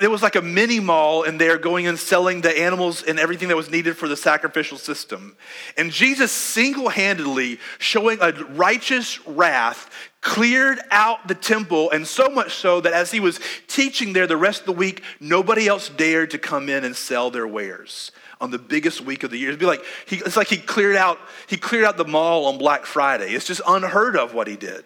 There 0.00 0.10
was 0.10 0.22
like 0.22 0.36
a 0.36 0.42
mini 0.42 0.78
mall 0.78 1.22
in 1.22 1.38
there 1.38 1.56
going 1.56 1.86
and 1.86 1.98
selling 1.98 2.42
the 2.42 2.60
animals 2.60 3.02
and 3.02 3.18
everything 3.18 3.48
that 3.48 3.56
was 3.56 3.70
needed 3.70 3.96
for 3.96 4.06
the 4.06 4.16
sacrificial 4.16 4.76
system. 4.76 5.38
And 5.78 5.90
Jesus 5.90 6.30
single 6.30 6.90
handedly, 6.90 7.58
showing 7.78 8.18
a 8.20 8.32
righteous 8.32 9.26
wrath, 9.26 9.90
cleared 10.20 10.80
out 10.90 11.26
the 11.26 11.34
temple, 11.34 11.90
and 11.90 12.06
so 12.06 12.28
much 12.28 12.56
so 12.56 12.82
that 12.82 12.92
as 12.92 13.10
he 13.10 13.20
was 13.20 13.40
teaching 13.68 14.12
there 14.12 14.26
the 14.26 14.36
rest 14.36 14.60
of 14.60 14.66
the 14.66 14.72
week, 14.72 15.02
nobody 15.18 15.66
else 15.66 15.88
dared 15.88 16.32
to 16.32 16.38
come 16.38 16.68
in 16.68 16.84
and 16.84 16.94
sell 16.94 17.30
their 17.30 17.48
wares 17.48 18.12
on 18.40 18.50
the 18.50 18.58
biggest 18.58 19.00
week 19.00 19.22
of 19.22 19.30
the 19.30 19.38
year. 19.38 19.48
It'd 19.48 19.60
be 19.60 19.66
like 19.66 19.84
he, 20.06 20.16
it's 20.16 20.36
like 20.36 20.48
he 20.48 20.56
cleared 20.56 20.96
out 20.96 21.18
he 21.46 21.56
cleared 21.56 21.84
out 21.84 21.96
the 21.96 22.04
mall 22.04 22.46
on 22.46 22.58
Black 22.58 22.86
Friday. 22.86 23.32
It's 23.32 23.46
just 23.46 23.60
unheard 23.66 24.16
of 24.16 24.34
what 24.34 24.46
he 24.46 24.56
did. 24.56 24.84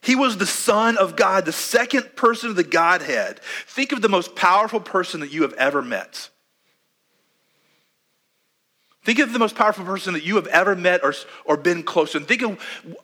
He 0.00 0.14
was 0.14 0.36
the 0.36 0.46
Son 0.46 0.98
of 0.98 1.16
God, 1.16 1.46
the 1.46 1.52
second 1.52 2.14
person 2.14 2.50
of 2.50 2.56
the 2.56 2.64
Godhead. 2.64 3.40
Think 3.66 3.92
of 3.92 4.02
the 4.02 4.08
most 4.08 4.36
powerful 4.36 4.80
person 4.80 5.20
that 5.20 5.32
you 5.32 5.42
have 5.42 5.54
ever 5.54 5.80
met. 5.80 6.28
Think 9.04 9.18
of 9.18 9.32
the 9.32 9.38
most 9.38 9.54
powerful 9.54 9.84
person 9.84 10.14
that 10.14 10.24
you 10.24 10.36
have 10.36 10.46
ever 10.46 10.74
met 10.74 11.04
or, 11.04 11.14
or 11.44 11.56
been 11.58 11.82
close 11.82 12.12
to. 12.12 12.18
And 12.18 12.26
think 12.26 12.42
of 12.42 12.58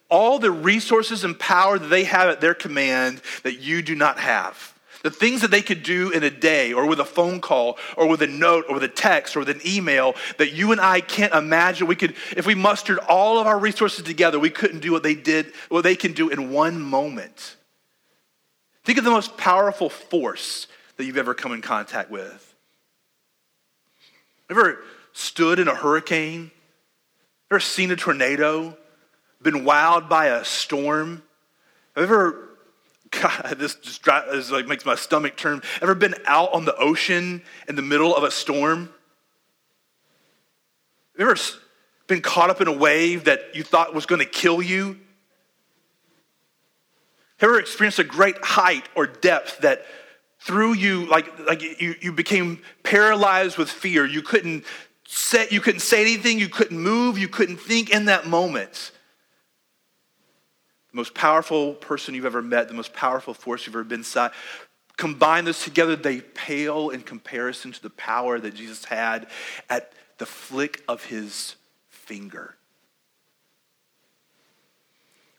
all 0.08 0.38
the 0.38 0.50
resources 0.50 1.24
and 1.24 1.38
power 1.38 1.78
that 1.78 1.88
they 1.88 2.04
have 2.04 2.28
at 2.28 2.40
their 2.40 2.54
command 2.54 3.20
that 3.42 3.60
you 3.60 3.82
do 3.82 3.94
not 3.94 4.18
have. 4.18 4.69
The 5.02 5.10
things 5.10 5.40
that 5.40 5.50
they 5.50 5.62
could 5.62 5.82
do 5.82 6.10
in 6.10 6.22
a 6.22 6.30
day 6.30 6.74
or 6.74 6.86
with 6.86 7.00
a 7.00 7.04
phone 7.04 7.40
call 7.40 7.78
or 7.96 8.06
with 8.06 8.20
a 8.20 8.26
note 8.26 8.66
or 8.68 8.74
with 8.74 8.82
a 8.82 8.88
text 8.88 9.34
or 9.34 9.40
with 9.40 9.48
an 9.48 9.60
email 9.64 10.14
that 10.36 10.52
you 10.52 10.72
and 10.72 10.80
I 10.80 11.00
can't 11.00 11.32
imagine. 11.32 11.86
We 11.86 11.96
could, 11.96 12.14
if 12.36 12.46
we 12.46 12.54
mustered 12.54 12.98
all 12.98 13.38
of 13.38 13.46
our 13.46 13.58
resources 13.58 14.04
together, 14.04 14.38
we 14.38 14.50
couldn't 14.50 14.80
do 14.80 14.92
what 14.92 15.02
they 15.02 15.14
did, 15.14 15.52
what 15.70 15.84
they 15.84 15.96
can 15.96 16.12
do 16.12 16.28
in 16.28 16.52
one 16.52 16.80
moment. 16.80 17.56
Think 18.84 18.98
of 18.98 19.04
the 19.04 19.10
most 19.10 19.38
powerful 19.38 19.88
force 19.88 20.66
that 20.96 21.04
you've 21.06 21.16
ever 21.16 21.32
come 21.32 21.52
in 21.52 21.62
contact 21.62 22.10
with. 22.10 22.54
Ever 24.50 24.82
stood 25.12 25.58
in 25.58 25.68
a 25.68 25.74
hurricane? 25.74 26.50
Ever 27.50 27.60
seen 27.60 27.90
a 27.90 27.96
tornado? 27.96 28.76
Been 29.40 29.64
wowed 29.64 30.10
by 30.10 30.26
a 30.26 30.44
storm? 30.44 31.22
Ever 31.96 32.49
God, 33.10 33.56
this 33.58 33.74
just 33.76 34.04
this 34.04 34.50
like 34.50 34.68
makes 34.68 34.84
my 34.84 34.94
stomach 34.94 35.36
turn. 35.36 35.62
Ever 35.82 35.94
been 35.94 36.14
out 36.26 36.52
on 36.52 36.64
the 36.64 36.76
ocean 36.76 37.42
in 37.68 37.76
the 37.76 37.82
middle 37.82 38.14
of 38.14 38.22
a 38.22 38.30
storm? 38.30 38.90
Ever 41.18 41.36
been 42.06 42.22
caught 42.22 42.50
up 42.50 42.60
in 42.60 42.68
a 42.68 42.72
wave 42.72 43.24
that 43.24 43.54
you 43.54 43.62
thought 43.62 43.94
was 43.94 44.06
going 44.06 44.20
to 44.20 44.26
kill 44.26 44.62
you? 44.62 44.98
Ever 47.40 47.58
experienced 47.58 47.98
a 47.98 48.04
great 48.04 48.36
height 48.44 48.88
or 48.94 49.06
depth 49.06 49.58
that 49.58 49.84
threw 50.40 50.72
you 50.72 51.06
like 51.06 51.38
like 51.40 51.62
you, 51.62 51.96
you 52.00 52.12
became 52.12 52.62
paralyzed 52.84 53.58
with 53.58 53.70
fear? 53.70 54.06
You 54.06 54.22
couldn't 54.22 54.64
say 55.06 55.48
you 55.50 55.60
couldn't 55.60 55.80
say 55.80 56.00
anything, 56.00 56.38
you 56.38 56.48
couldn't 56.48 56.78
move, 56.78 57.18
you 57.18 57.28
couldn't 57.28 57.56
think 57.56 57.90
in 57.90 58.04
that 58.04 58.26
moment 58.26 58.92
the 60.90 60.96
most 60.96 61.14
powerful 61.14 61.74
person 61.74 62.14
you've 62.14 62.24
ever 62.24 62.42
met, 62.42 62.68
the 62.68 62.74
most 62.74 62.92
powerful 62.92 63.34
force 63.34 63.66
you've 63.66 63.74
ever 63.74 63.84
been 63.84 64.00
inside. 64.00 64.32
Combine 64.96 65.44
those 65.44 65.62
together, 65.62 65.96
they 65.96 66.20
pale 66.20 66.90
in 66.90 67.02
comparison 67.02 67.72
to 67.72 67.82
the 67.82 67.90
power 67.90 68.38
that 68.38 68.54
Jesus 68.54 68.84
had 68.84 69.28
at 69.68 69.92
the 70.18 70.26
flick 70.26 70.82
of 70.88 71.04
his 71.04 71.56
finger. 71.88 72.56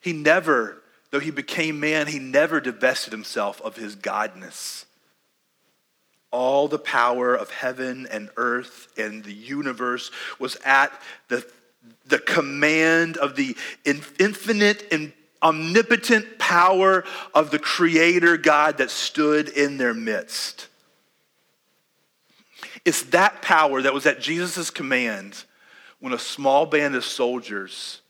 He 0.01 0.13
never, 0.13 0.81
though 1.11 1.19
he 1.19 1.31
became 1.31 1.79
man, 1.79 2.07
he 2.07 2.17
never 2.17 2.59
divested 2.59 3.13
himself 3.13 3.61
of 3.61 3.75
his 3.75 3.95
godness. 3.95 4.85
All 6.31 6.67
the 6.67 6.79
power 6.79 7.35
of 7.35 7.51
heaven 7.51 8.07
and 8.09 8.29
earth 8.37 8.87
and 8.97 9.23
the 9.23 9.33
universe 9.33 10.11
was 10.39 10.57
at 10.65 10.91
the, 11.27 11.45
the 12.07 12.19
command 12.19 13.17
of 13.17 13.35
the 13.35 13.55
infinite 13.85 14.87
and 14.91 15.11
omnipotent 15.43 16.39
power 16.39 17.03
of 17.33 17.51
the 17.51 17.59
Creator 17.59 18.37
God 18.37 18.77
that 18.77 18.91
stood 18.91 19.49
in 19.49 19.77
their 19.77 19.93
midst. 19.93 20.67
It's 22.85 23.03
that 23.03 23.41
power 23.41 23.81
that 23.81 23.93
was 23.93 24.05
at 24.05 24.19
Jesus' 24.19 24.69
command 24.69 25.43
when 25.99 26.13
a 26.13 26.19
small 26.19 26.65
band 26.65 26.95
of 26.95 27.05
soldiers 27.05 28.01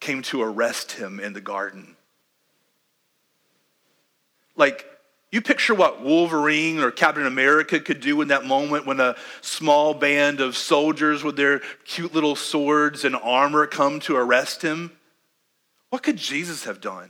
came 0.00 0.22
to 0.22 0.42
arrest 0.42 0.92
him 0.92 1.20
in 1.20 1.32
the 1.32 1.40
garden. 1.40 1.96
Like, 4.56 4.86
you 5.30 5.40
picture 5.42 5.74
what 5.74 6.02
Wolverine 6.02 6.80
or 6.80 6.90
Captain 6.90 7.26
America 7.26 7.78
could 7.78 8.00
do 8.00 8.20
in 8.22 8.28
that 8.28 8.44
moment 8.44 8.86
when 8.86 9.00
a 9.00 9.16
small 9.40 9.92
band 9.92 10.40
of 10.40 10.56
soldiers 10.56 11.22
with 11.22 11.36
their 11.36 11.60
cute 11.84 12.14
little 12.14 12.36
swords 12.36 13.04
and 13.04 13.14
armor 13.16 13.66
come 13.66 14.00
to 14.00 14.16
arrest 14.16 14.62
him? 14.62 14.92
What 15.96 16.02
could 16.02 16.18
Jesus 16.18 16.64
have 16.64 16.82
done? 16.82 17.08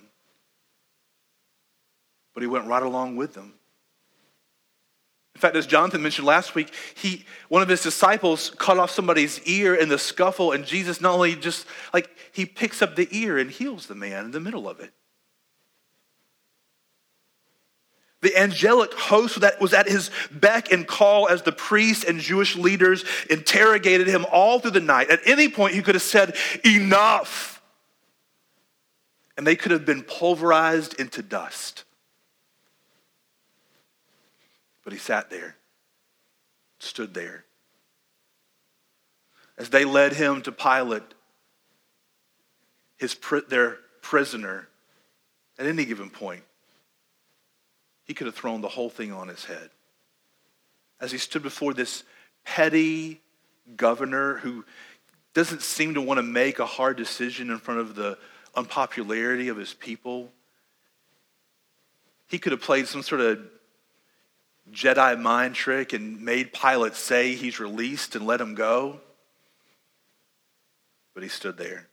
But 2.34 2.44
he 2.44 2.46
went 2.46 2.68
right 2.68 2.84
along 2.84 3.16
with 3.16 3.34
them. 3.34 3.54
In 5.34 5.40
fact, 5.40 5.56
as 5.56 5.66
Jonathan 5.66 6.02
mentioned 6.02 6.24
last 6.24 6.54
week, 6.54 6.72
he, 6.94 7.24
one 7.48 7.62
of 7.62 7.68
his 7.68 7.82
disciples 7.82 8.50
cut 8.58 8.78
off 8.78 8.92
somebody's 8.92 9.40
ear 9.42 9.74
in 9.74 9.88
the 9.88 9.98
scuffle, 9.98 10.52
and 10.52 10.64
Jesus 10.64 11.00
not 11.00 11.14
only 11.14 11.34
just 11.34 11.66
like 11.92 12.08
he 12.30 12.46
picks 12.46 12.80
up 12.80 12.94
the 12.94 13.08
ear 13.10 13.38
and 13.38 13.50
heals 13.50 13.88
the 13.88 13.96
man 13.96 14.26
in 14.26 14.30
the 14.30 14.38
middle 14.38 14.68
of 14.68 14.78
it. 14.78 14.92
The 18.20 18.38
angelic 18.38 18.94
host 18.94 19.40
that 19.40 19.60
was 19.60 19.74
at 19.74 19.88
his 19.88 20.12
beck 20.30 20.70
and 20.70 20.86
call 20.86 21.28
as 21.28 21.42
the 21.42 21.50
priests 21.50 22.04
and 22.04 22.20
Jewish 22.20 22.54
leaders 22.54 23.04
interrogated 23.28 24.06
him 24.06 24.24
all 24.30 24.60
through 24.60 24.70
the 24.70 24.80
night. 24.80 25.10
At 25.10 25.26
any 25.26 25.48
point, 25.48 25.74
he 25.74 25.82
could 25.82 25.96
have 25.96 26.02
said, 26.02 26.36
Enough 26.64 27.55
and 29.36 29.46
they 29.46 29.56
could 29.56 29.72
have 29.72 29.84
been 29.84 30.02
pulverized 30.02 30.98
into 30.98 31.22
dust. 31.22 31.84
But 34.82 34.92
he 34.92 34.98
sat 34.98 35.30
there, 35.30 35.56
stood 36.78 37.12
there. 37.12 37.44
As 39.58 39.70
they 39.70 39.84
led 39.84 40.12
him 40.12 40.42
to 40.42 40.52
Pilate, 40.52 41.02
his, 42.96 43.16
their 43.48 43.78
prisoner, 44.00 44.68
at 45.58 45.66
any 45.66 45.84
given 45.84 46.10
point, 46.10 46.44
he 48.04 48.14
could 48.14 48.26
have 48.26 48.36
thrown 48.36 48.60
the 48.60 48.68
whole 48.68 48.90
thing 48.90 49.12
on 49.12 49.28
his 49.28 49.44
head. 49.44 49.70
As 51.00 51.10
he 51.10 51.18
stood 51.18 51.42
before 51.42 51.74
this 51.74 52.04
petty 52.44 53.20
governor 53.76 54.36
who 54.36 54.64
doesn't 55.34 55.62
seem 55.62 55.94
to 55.94 56.00
want 56.00 56.18
to 56.18 56.22
make 56.22 56.58
a 56.58 56.66
hard 56.66 56.96
decision 56.96 57.50
in 57.50 57.58
front 57.58 57.80
of 57.80 57.94
the 57.94 58.16
unpopularity 58.56 59.48
of 59.48 59.56
his 59.56 59.74
people. 59.74 60.32
He 62.28 62.38
could 62.38 62.52
have 62.52 62.62
played 62.62 62.88
some 62.88 63.02
sort 63.02 63.20
of 63.20 63.38
Jedi 64.72 65.20
mind 65.20 65.54
trick 65.54 65.92
and 65.92 66.20
made 66.22 66.52
Pilate 66.52 66.96
say 66.96 67.34
he's 67.34 67.60
released 67.60 68.16
and 68.16 68.26
let 68.26 68.40
him 68.40 68.54
go. 68.54 69.00
But 71.14 71.22
he 71.22 71.28
stood 71.28 71.56
there. 71.56 71.86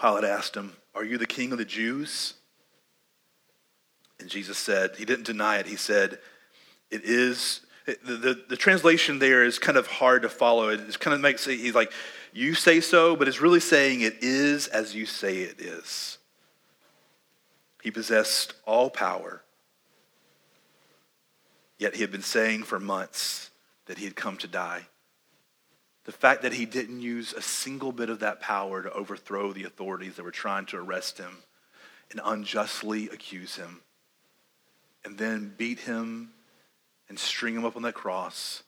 Pilate 0.00 0.24
asked 0.24 0.54
him, 0.54 0.74
Are 0.94 1.04
you 1.04 1.18
the 1.18 1.26
king 1.26 1.50
of 1.50 1.58
the 1.58 1.64
Jews? 1.64 2.34
And 4.20 4.28
Jesus 4.28 4.58
said, 4.58 4.94
He 4.96 5.04
didn't 5.04 5.26
deny 5.26 5.56
it. 5.56 5.66
He 5.66 5.76
said, 5.76 6.18
It 6.90 7.04
is 7.04 7.60
the, 8.02 8.44
the, 8.48 8.56
translation 8.56 9.18
there 9.18 9.44
is 9.44 9.58
kind 9.58 9.78
of 9.78 9.86
hard 9.86 10.22
to 10.22 10.28
follow. 10.28 10.68
It 10.68 11.00
kind 11.00 11.14
of 11.14 11.20
makes 11.20 11.46
it, 11.46 11.58
he's 11.58 11.74
like, 11.74 11.92
you 12.32 12.54
say 12.54 12.80
so, 12.80 13.16
but 13.16 13.28
it's 13.28 13.40
really 13.40 13.60
saying 13.60 14.02
it 14.02 14.18
is 14.20 14.66
as 14.68 14.94
you 14.94 15.06
say 15.06 15.38
it 15.38 15.60
is. 15.60 16.18
He 17.82 17.90
possessed 17.90 18.54
all 18.66 18.90
power, 18.90 19.42
yet 21.78 21.94
he 21.94 22.02
had 22.02 22.10
been 22.10 22.22
saying 22.22 22.64
for 22.64 22.78
months 22.78 23.50
that 23.86 23.98
he 23.98 24.04
had 24.04 24.16
come 24.16 24.36
to 24.38 24.48
die. 24.48 24.86
The 26.04 26.12
fact 26.12 26.42
that 26.42 26.52
he 26.52 26.66
didn't 26.66 27.00
use 27.00 27.32
a 27.32 27.42
single 27.42 27.92
bit 27.92 28.10
of 28.10 28.20
that 28.20 28.40
power 28.40 28.82
to 28.82 28.92
overthrow 28.92 29.52
the 29.52 29.64
authorities 29.64 30.16
that 30.16 30.24
were 30.24 30.30
trying 30.30 30.66
to 30.66 30.76
arrest 30.76 31.18
him 31.18 31.38
and 32.10 32.20
unjustly 32.24 33.08
accuse 33.10 33.56
him, 33.56 33.80
and 35.04 35.16
then 35.16 35.54
beat 35.56 35.80
him 35.80 36.32
and 37.08 37.18
string 37.18 37.54
him 37.54 37.64
up 37.64 37.76
on 37.76 37.82
that 37.82 37.94
cross 37.94 38.62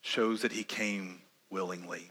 shows 0.00 0.42
that 0.42 0.52
he 0.52 0.64
came 0.64 1.20
willingly. 1.50 2.10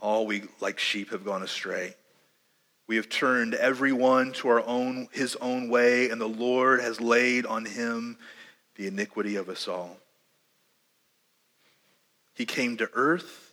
All 0.00 0.26
we, 0.26 0.42
like 0.60 0.78
sheep, 0.78 1.10
have 1.10 1.24
gone 1.24 1.42
astray. 1.42 1.94
We 2.86 2.96
have 2.96 3.08
turned 3.08 3.54
everyone 3.54 4.32
to 4.34 4.48
our 4.48 4.66
own 4.66 5.08
his 5.12 5.36
own 5.36 5.68
way, 5.68 6.10
and 6.10 6.20
the 6.20 6.26
Lord 6.26 6.80
has 6.80 7.00
laid 7.00 7.46
on 7.46 7.64
him 7.64 8.16
the 8.76 8.86
iniquity 8.86 9.36
of 9.36 9.48
us 9.48 9.66
all. 9.66 9.98
He 12.34 12.46
came 12.46 12.76
to 12.76 12.88
earth, 12.94 13.52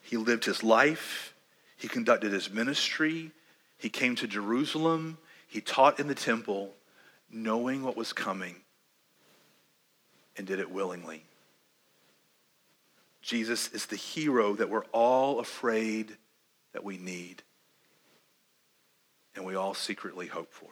he 0.00 0.16
lived 0.16 0.44
his 0.44 0.62
life, 0.62 1.34
he 1.76 1.88
conducted 1.88 2.32
his 2.32 2.50
ministry, 2.50 3.32
he 3.78 3.88
came 3.88 4.14
to 4.16 4.28
Jerusalem, 4.28 5.18
he 5.52 5.60
taught 5.60 6.00
in 6.00 6.06
the 6.06 6.14
temple, 6.14 6.72
knowing 7.30 7.82
what 7.82 7.94
was 7.94 8.14
coming, 8.14 8.56
and 10.34 10.46
did 10.46 10.58
it 10.58 10.70
willingly. 10.70 11.24
Jesus 13.20 13.68
is 13.68 13.84
the 13.84 13.96
hero 13.96 14.54
that 14.54 14.70
we're 14.70 14.86
all 14.92 15.40
afraid 15.40 16.16
that 16.72 16.82
we 16.82 16.96
need 16.96 17.42
and 19.36 19.44
we 19.44 19.54
all 19.54 19.74
secretly 19.74 20.26
hope 20.26 20.50
for. 20.54 20.70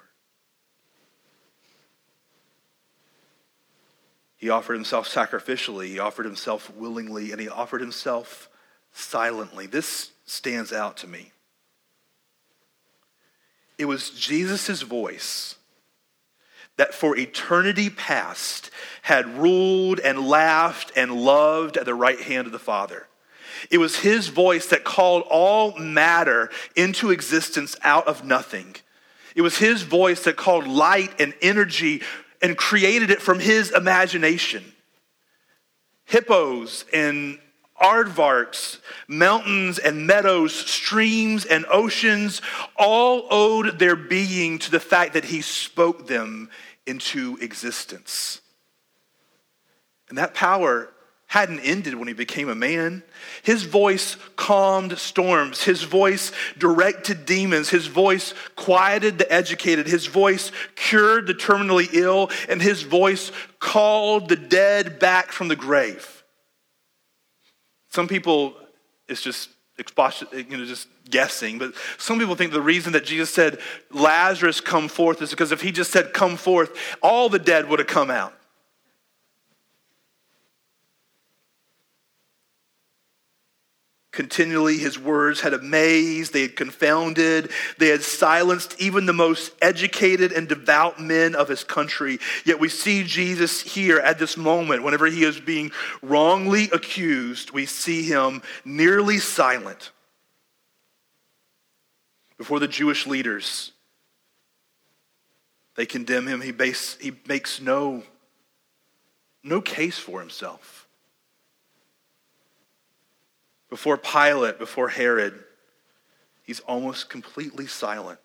He 4.38 4.48
offered 4.48 4.74
himself 4.74 5.12
sacrificially, 5.12 5.88
he 5.88 5.98
offered 5.98 6.24
himself 6.24 6.74
willingly, 6.74 7.32
and 7.32 7.40
he 7.40 7.50
offered 7.50 7.82
himself 7.82 8.48
silently. 8.92 9.66
This 9.66 10.12
stands 10.24 10.72
out 10.72 10.96
to 10.98 11.06
me. 11.06 11.32
It 13.80 13.88
was 13.88 14.10
Jesus' 14.10 14.82
voice 14.82 15.54
that 16.76 16.92
for 16.92 17.16
eternity 17.16 17.88
past 17.88 18.70
had 19.00 19.38
ruled 19.38 20.00
and 20.00 20.28
laughed 20.28 20.92
and 20.96 21.12
loved 21.12 21.78
at 21.78 21.86
the 21.86 21.94
right 21.94 22.20
hand 22.20 22.44
of 22.44 22.52
the 22.52 22.58
Father. 22.58 23.06
It 23.70 23.78
was 23.78 24.00
his 24.00 24.28
voice 24.28 24.66
that 24.66 24.84
called 24.84 25.24
all 25.30 25.78
matter 25.78 26.50
into 26.76 27.10
existence 27.10 27.74
out 27.82 28.06
of 28.06 28.22
nothing. 28.22 28.76
It 29.34 29.40
was 29.40 29.56
his 29.56 29.80
voice 29.80 30.24
that 30.24 30.36
called 30.36 30.66
light 30.66 31.18
and 31.18 31.32
energy 31.40 32.02
and 32.42 32.58
created 32.58 33.10
it 33.10 33.22
from 33.22 33.40
his 33.40 33.70
imagination. 33.70 34.74
Hippos 36.04 36.84
and 36.92 37.38
aardvarks, 37.80 38.78
mountains 39.08 39.78
and 39.78 40.06
meadows, 40.06 40.54
streams 40.54 41.44
and 41.44 41.64
oceans 41.70 42.42
all 42.76 43.26
owed 43.30 43.78
their 43.78 43.96
being 43.96 44.58
to 44.58 44.70
the 44.70 44.80
fact 44.80 45.14
that 45.14 45.24
he 45.24 45.40
spoke 45.40 46.06
them 46.06 46.50
into 46.86 47.38
existence. 47.40 48.40
And 50.08 50.18
that 50.18 50.34
power 50.34 50.92
hadn't 51.30 51.60
ended 51.60 51.94
when 51.94 52.08
he 52.08 52.14
became 52.14 52.48
a 52.48 52.54
man. 52.56 53.04
His 53.44 53.62
voice 53.62 54.16
calmed 54.34 54.98
storms. 54.98 55.62
His 55.62 55.84
voice 55.84 56.32
directed 56.58 57.24
demons. 57.24 57.68
His 57.68 57.86
voice 57.86 58.34
quieted 58.56 59.18
the 59.18 59.32
educated. 59.32 59.86
His 59.86 60.06
voice 60.06 60.50
cured 60.74 61.28
the 61.28 61.34
terminally 61.34 61.88
ill. 61.94 62.30
And 62.48 62.60
his 62.60 62.82
voice 62.82 63.30
called 63.60 64.28
the 64.28 64.34
dead 64.34 64.98
back 64.98 65.30
from 65.30 65.46
the 65.46 65.54
grave. 65.54 66.19
Some 67.90 68.08
people, 68.08 68.56
it's 69.08 69.22
just 69.22 69.50
you 70.32 70.56
know, 70.56 70.64
just 70.64 70.88
guessing, 71.08 71.58
but 71.58 71.74
some 71.98 72.18
people 72.18 72.34
think 72.34 72.52
the 72.52 72.60
reason 72.60 72.92
that 72.92 73.04
Jesus 73.04 73.30
said, 73.30 73.58
Lazarus 73.90 74.60
come 74.60 74.88
forth 74.88 75.22
is 75.22 75.30
because 75.30 75.52
if 75.52 75.62
he 75.62 75.72
just 75.72 75.90
said, 75.90 76.12
come 76.12 76.36
forth, 76.36 76.96
all 77.02 77.28
the 77.28 77.38
dead 77.38 77.68
would 77.68 77.78
have 77.78 77.88
come 77.88 78.10
out. 78.10 78.34
Continually, 84.12 84.76
his 84.76 84.98
words 84.98 85.40
had 85.40 85.54
amazed, 85.54 86.32
they 86.32 86.42
had 86.42 86.56
confounded, 86.56 87.52
they 87.78 87.88
had 87.88 88.02
silenced 88.02 88.74
even 88.80 89.06
the 89.06 89.12
most 89.12 89.52
educated 89.62 90.32
and 90.32 90.48
devout 90.48 91.00
men 91.00 91.36
of 91.36 91.48
his 91.48 91.62
country. 91.62 92.18
Yet 92.44 92.58
we 92.58 92.68
see 92.68 93.04
Jesus 93.04 93.62
here 93.62 93.98
at 93.98 94.18
this 94.18 94.36
moment, 94.36 94.82
whenever 94.82 95.06
he 95.06 95.22
is 95.22 95.38
being 95.38 95.70
wrongly 96.02 96.68
accused, 96.72 97.52
we 97.52 97.66
see 97.66 98.02
him 98.02 98.42
nearly 98.64 99.18
silent 99.18 99.92
before 102.36 102.58
the 102.58 102.66
Jewish 102.66 103.06
leaders. 103.06 103.70
They 105.76 105.86
condemn 105.86 106.26
him. 106.26 106.40
He, 106.40 106.50
base, 106.50 106.96
he 107.00 107.12
makes 107.28 107.60
no, 107.60 108.02
no 109.44 109.60
case 109.60 109.98
for 109.98 110.18
himself 110.18 110.79
before 113.70 113.96
Pilate, 113.96 114.58
before 114.58 114.88
Herod, 114.88 115.32
he's 116.42 116.60
almost 116.60 117.08
completely 117.08 117.66
silent. 117.66 118.18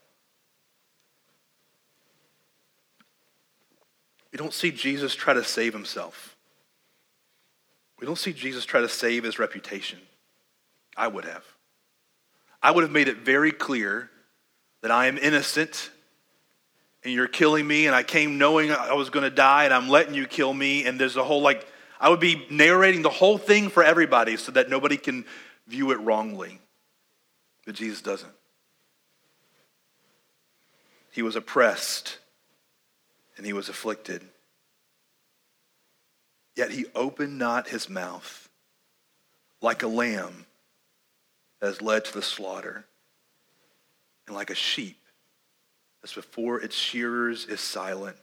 We 4.32 4.38
don't 4.38 4.54
see 4.54 4.72
Jesus 4.72 5.16
try 5.16 5.34
to 5.34 5.44
save 5.44 5.72
himself. 5.72 6.36
We 8.00 8.06
don't 8.06 8.18
see 8.18 8.34
Jesus 8.34 8.66
try 8.66 8.82
to 8.82 8.90
save 8.90 9.24
his 9.24 9.40
reputation. 9.40 10.00
I 10.98 11.08
would 11.08 11.24
have. 11.24 11.46
I 12.62 12.72
would 12.72 12.84
have 12.84 12.92
made 12.92 13.08
it 13.08 13.18
very 13.18 13.52
clear 13.52 14.10
that 14.82 14.92
I 14.92 15.06
am 15.06 15.18
innocent 15.18 15.92
and 17.04 17.14
you're 17.14 17.28
killing 17.28 17.68
me, 17.68 17.86
and 17.86 17.96
I 17.96 18.02
came 18.02 18.40
knowing 18.40 18.72
I 18.72 18.96
was 18.96 19.12
going 19.12 19.24
to 19.24 19.30
die, 19.30 19.66
and 19.66 19.74
I'm 19.74 19.88
letting 19.88 20.16
you 20.16 20.26
kill 20.26 20.52
me, 20.52 20.86
and 20.86 21.00
there's 21.00 21.16
a 21.16 21.24
whole 21.24 21.42
like 21.42 21.68
I 22.00 22.10
would 22.10 22.20
be 22.20 22.46
narrating 22.50 23.02
the 23.02 23.10
whole 23.10 23.38
thing 23.38 23.70
for 23.70 23.84
everybody 23.84 24.38
so 24.38 24.52
that 24.52 24.70
nobody 24.70 24.98
can 24.98 25.26
view 25.68 25.92
it 25.92 26.00
wrongly. 26.02 26.60
But 27.66 27.76
Jesus 27.76 28.02
doesn't. 28.02 28.34
He 31.12 31.22
was 31.22 31.36
oppressed 31.36 32.20
and 33.38 33.46
he 33.46 33.54
was 33.54 33.70
afflicted. 33.70 34.22
Yet 36.56 36.72
he 36.72 36.86
opened 36.96 37.38
not 37.38 37.68
his 37.68 37.90
mouth 37.90 38.50
like 39.62 39.84
a 39.84 39.88
lamb 39.88 40.46
that 41.60 41.70
is 41.70 41.82
led 41.82 42.06
to 42.06 42.14
the 42.14 42.22
slaughter, 42.22 42.86
and 44.28 44.36
like 44.36 44.50
a 44.50 44.56
sheep 44.56 44.98
as 46.04 46.14
before 46.14 46.62
its 46.62 46.76
shearers 46.76 47.46
is 47.46 47.60
silent, 47.60 48.18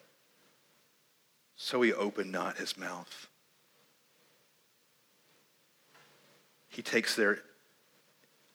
so 1.57 1.83
he 1.83 1.93
opened 1.93 2.31
not 2.31 2.59
his 2.59 2.77
mouth. 2.77 3.29
He 6.73 6.81
takes 6.81 7.15
their 7.15 7.39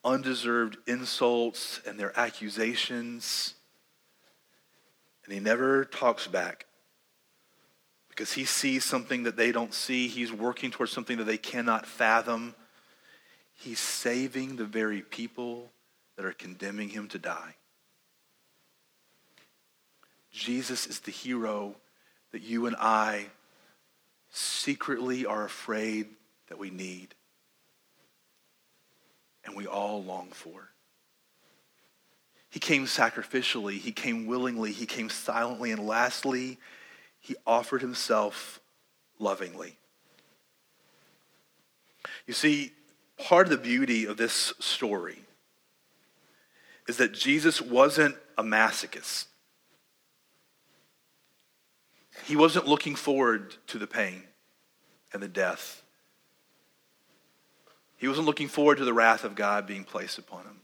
undeserved 0.04 0.78
insults 0.88 1.80
and 1.86 2.00
their 2.00 2.18
accusations, 2.20 3.54
and 5.24 5.34
he 5.34 5.40
never 5.40 5.86
talks 5.86 6.26
back 6.26 6.66
because 8.10 8.34
he 8.34 8.44
sees 8.44 8.84
something 8.84 9.24
that 9.24 9.38
they 9.38 9.52
don't 9.52 9.72
see. 9.72 10.08
He's 10.08 10.34
working 10.34 10.72
towards 10.72 10.92
something 10.92 11.18
that 11.18 11.26
they 11.26 11.38
cannot 11.38 11.86
fathom. 11.86 12.56
He's 13.54 13.80
saving 13.80 14.56
the 14.56 14.66
very 14.66 15.04
people 15.04 15.72
that 16.16 16.26
are 16.26 16.34
condemning 16.34 16.90
him 16.90 17.08
to 17.10 17.20
die. 17.20 17.54
Jesus 20.32 20.88
is 20.88 21.02
the 21.02 21.12
hero 21.12 21.76
that 22.32 22.42
you 22.42 22.66
and 22.66 22.76
I 22.80 23.28
secretly 24.32 25.28
are 25.28 25.46
afraid 25.46 26.08
that 26.48 26.58
we 26.58 26.72
need 26.72 27.14
and 29.48 29.56
we 29.56 29.66
all 29.66 30.04
long 30.04 30.28
for. 30.32 30.70
He 32.50 32.60
came 32.60 32.86
sacrificially, 32.86 33.80
he 33.80 33.92
came 33.92 34.28
willingly, 34.28 34.72
he 34.72 34.86
came 34.86 35.10
silently, 35.10 35.72
and 35.72 35.86
lastly, 35.86 36.60
he 37.20 37.36
offered 37.46 37.82
himself 37.82 38.60
lovingly. 39.20 39.78
You 42.26 42.34
see, 42.34 42.74
part 43.18 43.48
of 43.48 43.52
the 43.52 43.58
beauty 43.58 44.06
of 44.06 44.18
this 44.18 44.54
story 44.60 45.20
is 46.88 46.98
that 46.98 47.14
Jesus 47.14 47.62
wasn't 47.62 48.16
a 48.38 48.44
masochist. 48.44 49.26
He 52.26 52.36
wasn't 52.36 52.68
looking 52.68 52.96
forward 52.96 53.56
to 53.68 53.78
the 53.78 53.88
pain 53.88 54.24
and 55.14 55.22
the 55.22 55.28
death 55.28 55.84
he 57.98 58.08
wasn't 58.08 58.28
looking 58.28 58.48
forward 58.48 58.78
to 58.78 58.86
the 58.86 58.94
wrath 58.94 59.24
of 59.24 59.36
God 59.36 59.66
being 59.66 59.84
placed 59.84 60.18
upon 60.18 60.44
him. 60.44 60.62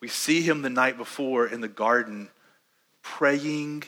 We 0.00 0.08
see 0.08 0.42
him 0.42 0.62
the 0.62 0.70
night 0.70 0.96
before 0.96 1.46
in 1.46 1.60
the 1.60 1.68
garden 1.68 2.28
praying, 3.02 3.84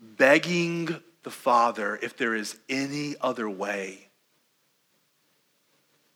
begging 0.00 1.00
the 1.22 1.30
Father 1.30 1.98
if 2.02 2.16
there 2.16 2.34
is 2.34 2.56
any 2.68 3.14
other 3.20 3.48
way. 3.48 4.08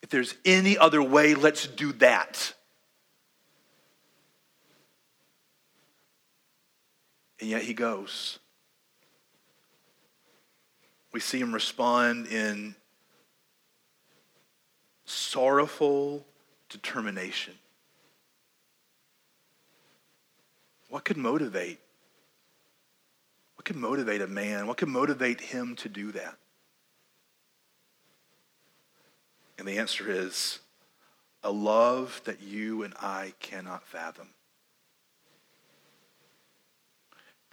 If 0.03 0.11
there's 0.11 0.35
any 0.45 0.77
other 0.77 1.03
way, 1.03 1.35
let's 1.35 1.67
do 1.67 1.93
that. 1.95 2.55
And 7.41 7.49
yet 7.51 7.63
he 7.63 7.75
goes. 7.75 8.39
We 11.13 11.21
see 11.21 11.39
him 11.39 11.53
respond 11.53 12.27
in 12.27 12.75
sorrowful 15.09 16.25
determination. 16.69 17.55
What 20.89 21.05
could 21.05 21.17
motivate? 21.17 21.79
What 23.57 23.65
could 23.65 23.77
motivate 23.77 24.23
a 24.23 24.27
man? 24.27 24.67
What 24.67 24.77
could 24.77 24.89
motivate 24.89 25.41
him 25.41 25.77
to 25.77 25.89
do 25.89 26.13
that? 26.13 26.37
And 29.59 29.67
the 29.67 29.79
answer 29.79 30.11
is 30.11 30.61
a 31.43 31.51
love 31.51 32.21
that 32.25 32.41
you 32.41 32.85
and 32.85 32.95
I 33.01 33.35
cannot 33.41 33.87
fathom. 33.87 34.29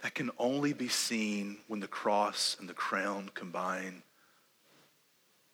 That 0.02 0.14
can 0.14 0.30
only 0.38 0.72
be 0.72 0.88
seen 0.88 1.58
when 1.66 1.80
the 1.80 1.88
cross 1.88 2.56
and 2.60 2.68
the 2.68 2.74
crown 2.74 3.30
combine 3.34 4.02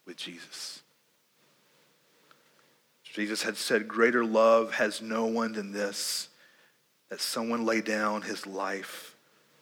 with 0.07 0.17
Jesus. 0.17 0.82
Jesus 3.13 3.43
had 3.43 3.59
said, 3.59 3.87
Greater 3.87 4.25
love 4.25 4.73
has 4.73 5.03
no 5.03 5.27
one 5.27 5.53
than 5.53 5.71
this, 5.71 6.29
that 7.11 7.21
someone 7.21 7.67
lay 7.67 7.83
down 7.83 8.23
his 8.23 8.47
life 8.47 9.15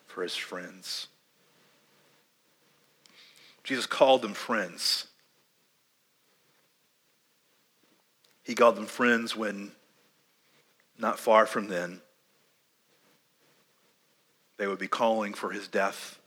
for 0.07 0.23
his 0.23 0.37
friends. 0.37 1.09
Jesus 3.65 3.87
called 3.87 4.23
them 4.23 4.35
friends. 4.35 5.09
He 8.45 8.55
called 8.55 8.77
them 8.77 8.87
friends 8.87 9.35
when, 9.35 9.73
not 10.97 11.19
far 11.19 11.45
from 11.45 11.67
then, 11.67 12.01
they 14.59 14.69
would 14.69 14.79
be 14.79 14.89
calling 14.89 15.35
for 15.35 15.51
his 15.51 15.67
death. 15.67 16.21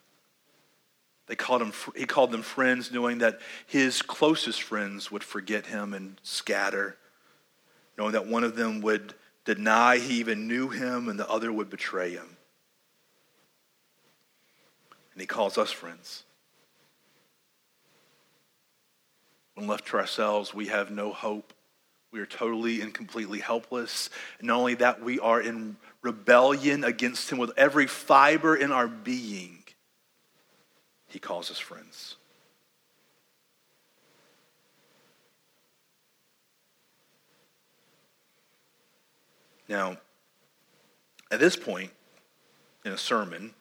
They 1.27 1.35
called 1.35 1.61
him, 1.61 1.71
he 1.95 2.05
called 2.05 2.31
them 2.31 2.41
friends, 2.41 2.91
knowing 2.91 3.19
that 3.19 3.39
his 3.65 4.01
closest 4.01 4.61
friends 4.61 5.09
would 5.09 5.23
forget 5.23 5.67
him 5.67 5.93
and 5.93 6.19
scatter, 6.21 6.97
knowing 7.97 8.13
that 8.13 8.27
one 8.27 8.43
of 8.43 8.55
them 8.55 8.81
would 8.81 9.13
deny 9.45 9.97
he 9.97 10.15
even 10.15 10.47
knew 10.47 10.69
him 10.69 11.09
and 11.09 11.19
the 11.19 11.29
other 11.29 11.51
would 11.51 11.69
betray 11.69 12.11
him. 12.11 12.37
And 15.11 15.21
he 15.21 15.27
calls 15.27 15.57
us 15.57 15.71
friends. 15.71 16.23
When 19.53 19.67
left 19.67 19.87
to 19.87 19.97
ourselves, 19.97 20.53
we 20.53 20.67
have 20.67 20.89
no 20.89 21.13
hope 21.13 21.53
we 22.13 22.19
are 22.19 22.27
totally 22.27 22.79
and 22.81 22.93
completely 22.93 23.39
helpless. 23.39 24.11
Not 24.39 24.59
only 24.59 24.75
that, 24.75 25.01
we 25.01 25.19
are 25.19 25.41
in 25.41 25.77
rebellion 26.03 26.83
against 26.83 27.31
Him 27.31 27.39
with 27.39 27.51
every 27.57 27.87
fiber 27.87 28.55
in 28.55 28.71
our 28.71 28.87
being. 28.87 29.63
He 31.07 31.17
calls 31.17 31.49
us 31.49 31.57
friends. 31.57 32.15
Now, 39.67 39.97
at 41.31 41.39
this 41.39 41.55
point 41.55 41.91
in 42.85 42.91
a 42.91 42.97
sermon, 42.97 43.53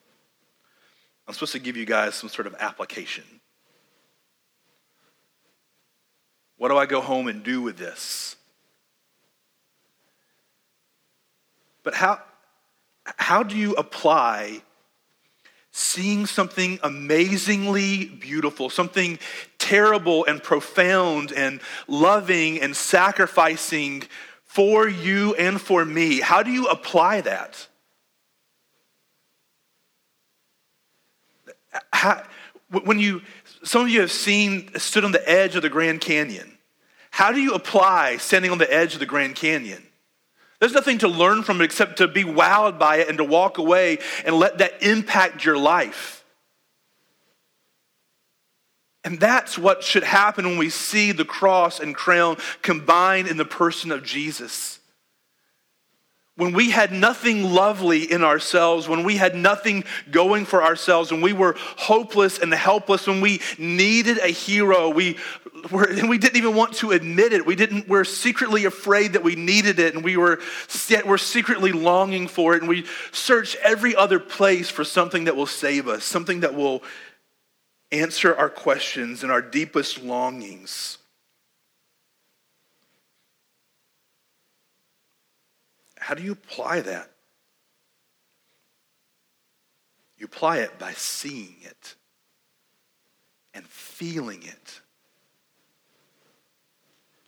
I'm 1.27 1.33
supposed 1.33 1.53
to 1.53 1.59
give 1.59 1.77
you 1.77 1.85
guys 1.85 2.15
some 2.15 2.29
sort 2.29 2.47
of 2.47 2.55
application. 2.59 3.23
What 6.57 6.69
do 6.69 6.77
I 6.77 6.85
go 6.85 7.01
home 7.01 7.27
and 7.27 7.43
do 7.43 7.61
with 7.61 7.77
this? 7.77 8.35
But 11.83 11.93
how, 11.93 12.21
how 13.17 13.43
do 13.43 13.57
you 13.57 13.73
apply 13.73 14.61
seeing 15.71 16.25
something 16.25 16.79
amazingly 16.83 18.05
beautiful, 18.05 18.69
something 18.69 19.17
terrible 19.57 20.23
and 20.25 20.41
profound 20.41 21.33
and 21.33 21.59
loving 21.87 22.61
and 22.61 22.75
sacrificing 22.75 24.03
for 24.53 24.87
you 24.87 25.33
and 25.33 25.59
for 25.59 25.83
me? 25.83 26.19
How 26.19 26.43
do 26.43 26.51
you 26.51 26.67
apply 26.67 27.21
that? 27.21 27.67
How, 31.91 32.21
when 32.69 32.99
you, 32.99 33.23
some 33.63 33.81
of 33.81 33.89
you 33.89 34.01
have 34.01 34.11
seen, 34.11 34.69
stood 34.75 35.05
on 35.05 35.11
the 35.11 35.27
edge 35.27 35.55
of 35.55 35.63
the 35.63 35.69
Grand 35.69 36.01
Canyon. 36.01 36.55
How 37.09 37.31
do 37.31 37.41
you 37.41 37.55
apply 37.55 38.17
standing 38.17 38.51
on 38.51 38.59
the 38.59 38.71
edge 38.71 38.93
of 38.93 38.99
the 38.99 39.07
Grand 39.07 39.35
Canyon? 39.35 39.81
There's 40.59 40.73
nothing 40.73 40.99
to 40.99 41.07
learn 41.07 41.41
from 41.41 41.59
it 41.59 41.63
except 41.63 41.97
to 41.97 42.07
be 42.07 42.23
wowed 42.23 42.77
by 42.77 42.97
it 42.97 43.09
and 43.09 43.17
to 43.17 43.23
walk 43.23 43.57
away 43.57 43.97
and 44.23 44.35
let 44.35 44.59
that 44.59 44.83
impact 44.83 45.43
your 45.43 45.57
life. 45.57 46.22
And 49.03 49.19
that's 49.19 49.57
what 49.57 49.83
should 49.83 50.03
happen 50.03 50.45
when 50.45 50.57
we 50.57 50.69
see 50.69 51.11
the 51.11 51.25
cross 51.25 51.79
and 51.79 51.93
crown 51.93 52.37
combined 52.61 53.27
in 53.27 53.37
the 53.37 53.45
person 53.45 53.91
of 53.91 54.03
Jesus 54.03 54.79
when 56.35 56.51
we 56.51 56.71
had 56.71 56.91
nothing 56.91 57.43
lovely 57.43 58.11
in 58.11 58.23
ourselves, 58.23 58.89
when 58.89 59.03
we 59.03 59.17
had 59.17 59.35
nothing 59.35 59.83
going 60.09 60.45
for 60.45 60.63
ourselves, 60.63 61.11
when 61.11 61.21
we 61.21 61.31
were 61.31 61.55
hopeless 61.57 62.39
and 62.39 62.51
helpless, 62.51 63.05
when 63.05 63.21
we 63.21 63.39
needed 63.59 64.17
a 64.17 64.29
hero, 64.29 64.89
we, 64.89 65.17
were, 65.69 65.83
and 65.83 66.09
we 66.09 66.17
didn't 66.17 66.37
even 66.37 66.55
want 66.55 66.73
to 66.73 66.89
admit 66.91 67.33
it. 67.33 67.45
We 67.45 67.55
didn't, 67.55 67.87
we're 67.87 68.03
secretly 68.03 68.65
afraid 68.65 69.13
that 69.13 69.23
we 69.23 69.35
needed 69.35 69.77
it, 69.77 69.93
and 69.93 70.03
we 70.03 70.17
were, 70.17 70.41
we're 71.05 71.19
secretly 71.19 71.71
longing 71.71 72.27
for 72.27 72.55
it, 72.55 72.63
and 72.63 72.69
we 72.69 72.85
search 73.11 73.55
every 73.57 73.95
other 73.95 74.19
place 74.19 74.71
for 74.71 74.83
something 74.83 75.25
that 75.25 75.35
will 75.35 75.45
save 75.45 75.87
us, 75.87 76.03
something 76.03 76.39
that 76.39 76.55
will 76.55 76.81
answer 77.93 78.35
our 78.35 78.49
questions 78.49 79.23
and 79.23 79.31
our 79.31 79.41
deepest 79.41 80.03
longings. 80.03 80.97
How 85.99 86.15
do 86.15 86.23
you 86.23 86.33
apply 86.33 86.81
that? 86.81 87.11
You 90.17 90.25
apply 90.25 90.57
it 90.57 90.77
by 90.79 90.93
seeing 90.93 91.55
it 91.61 91.95
and 93.53 93.65
feeling 93.65 94.43
it. 94.43 94.81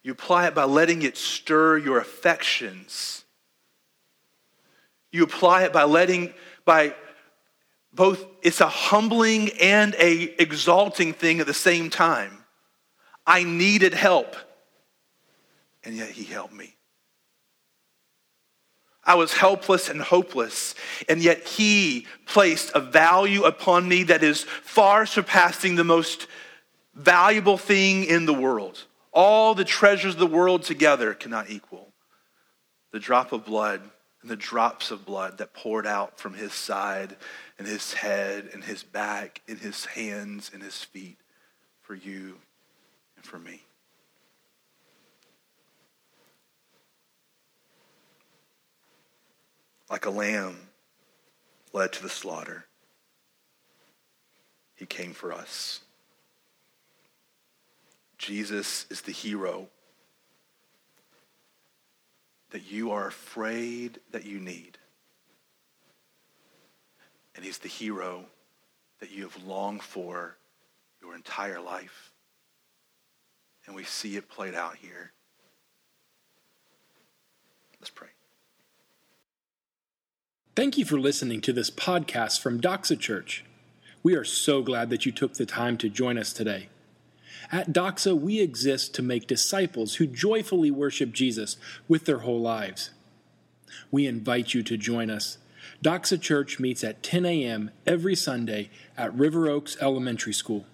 You 0.01 0.11
apply 0.11 0.47
it 0.47 0.55
by 0.55 0.66
letting 0.66 1.03
it 1.03 1.16
stir 1.18 1.78
your 1.78 1.99
affections. 1.99 3.24
You 5.11 5.24
apply 5.24 5.63
it 5.63 5.74
by 5.74 5.84
letting, 5.84 6.34
by 6.66 6.95
both, 7.95 8.25
it's 8.41 8.61
a 8.61 8.67
humbling 8.67 9.49
and 9.61 9.95
a 9.95 10.41
exalting 10.41 11.13
thing 11.13 11.39
at 11.39 11.47
the 11.47 11.53
same 11.53 11.89
time. 11.89 12.43
I 13.25 13.43
needed 13.43 13.93
help, 13.93 14.35
and 15.83 15.95
yet 15.95 16.09
he 16.09 16.23
helped 16.23 16.53
me. 16.53 16.75
I 19.05 19.15
was 19.15 19.33
helpless 19.33 19.89
and 19.89 20.01
hopeless, 20.01 20.73
and 21.07 21.21
yet 21.21 21.43
He 21.43 22.07
placed 22.25 22.71
a 22.73 22.79
value 22.79 23.43
upon 23.43 23.87
me 23.87 24.03
that 24.03 24.23
is 24.23 24.43
far 24.43 25.05
surpassing 25.05 25.75
the 25.75 25.83
most 25.83 26.27
valuable 26.95 27.57
thing 27.57 28.05
in 28.05 28.25
the 28.25 28.33
world. 28.33 28.83
All 29.11 29.53
the 29.53 29.63
treasures 29.63 30.15
of 30.15 30.19
the 30.19 30.27
world 30.27 30.63
together 30.63 31.13
cannot 31.13 31.49
equal 31.49 31.93
the 32.91 32.99
drop 32.99 33.33
of 33.33 33.45
blood 33.45 33.81
and 34.21 34.31
the 34.31 34.37
drops 34.37 34.89
of 34.89 35.05
blood 35.05 35.37
that 35.37 35.53
poured 35.53 35.85
out 35.85 36.17
from 36.17 36.33
His 36.33 36.53
side 36.53 37.15
and 37.57 37.67
His 37.67 37.93
head 37.93 38.49
and 38.53 38.63
His 38.63 38.83
back 38.83 39.41
and 39.47 39.59
His 39.59 39.85
hands 39.85 40.51
and 40.53 40.61
His 40.61 40.83
feet 40.83 41.17
for 41.81 41.95
you 41.95 42.37
and 43.17 43.25
for 43.25 43.39
me. 43.39 43.61
like 49.89 50.05
a 50.05 50.09
lamb 50.09 50.57
led 51.73 51.93
to 51.93 52.03
the 52.03 52.09
slaughter. 52.09 52.65
He 54.75 54.85
came 54.85 55.13
for 55.13 55.31
us. 55.31 55.81
Jesus 58.17 58.85
is 58.89 59.01
the 59.01 59.11
hero 59.11 59.67
that 62.49 62.71
you 62.71 62.91
are 62.91 63.07
afraid 63.07 63.99
that 64.11 64.25
you 64.25 64.39
need. 64.39 64.77
And 67.36 67.43
he's 67.43 67.57
the 67.57 67.67
hero 67.67 68.25
that 68.99 69.11
you 69.11 69.23
have 69.23 69.43
longed 69.43 69.83
for 69.83 70.38
your 71.01 71.15
entire 71.15 71.59
life. 71.59 72.11
And 73.65 73.75
we 73.75 73.83
see 73.83 74.15
it 74.15 74.29
played 74.29 74.55
out 74.55 74.77
here. 74.77 75.11
Let's 77.79 77.89
pray. 77.89 78.09
Thank 80.55 80.77
you 80.77 80.86
for 80.86 80.99
listening 80.99 81.41
to 81.41 81.51
this 81.53 81.69
podcast 81.69 82.41
from 82.41 82.61
Doxa 82.61 82.97
Church. 82.97 83.43
We 84.01 84.15
are 84.15 84.23
so 84.23 84.61
glad 84.61 84.89
that 84.89 85.05
you 85.05 85.11
took 85.11 85.33
the 85.33 85.45
time 85.45 85.77
to 85.79 85.89
join 85.89 86.17
us 86.17 86.31
today. 86.31 86.69
At 87.51 87.73
Doxa, 87.73 88.17
we 88.19 88.39
exist 88.39 88.93
to 88.95 89.01
make 89.01 89.27
disciples 89.27 89.95
who 89.95 90.07
joyfully 90.07 90.71
worship 90.71 91.11
Jesus 91.11 91.57
with 91.88 92.05
their 92.05 92.19
whole 92.19 92.39
lives. 92.39 92.91
We 93.91 94.07
invite 94.07 94.53
you 94.53 94.63
to 94.63 94.77
join 94.77 95.09
us. 95.09 95.38
Doxa 95.84 96.21
Church 96.21 96.59
meets 96.59 96.84
at 96.84 97.01
10 97.03 97.26
a.m. 97.26 97.71
every 97.86 98.15
Sunday 98.15 98.69
at 98.97 99.13
River 99.13 99.49
Oaks 99.49 99.76
Elementary 99.82 100.34
School. 100.34 100.65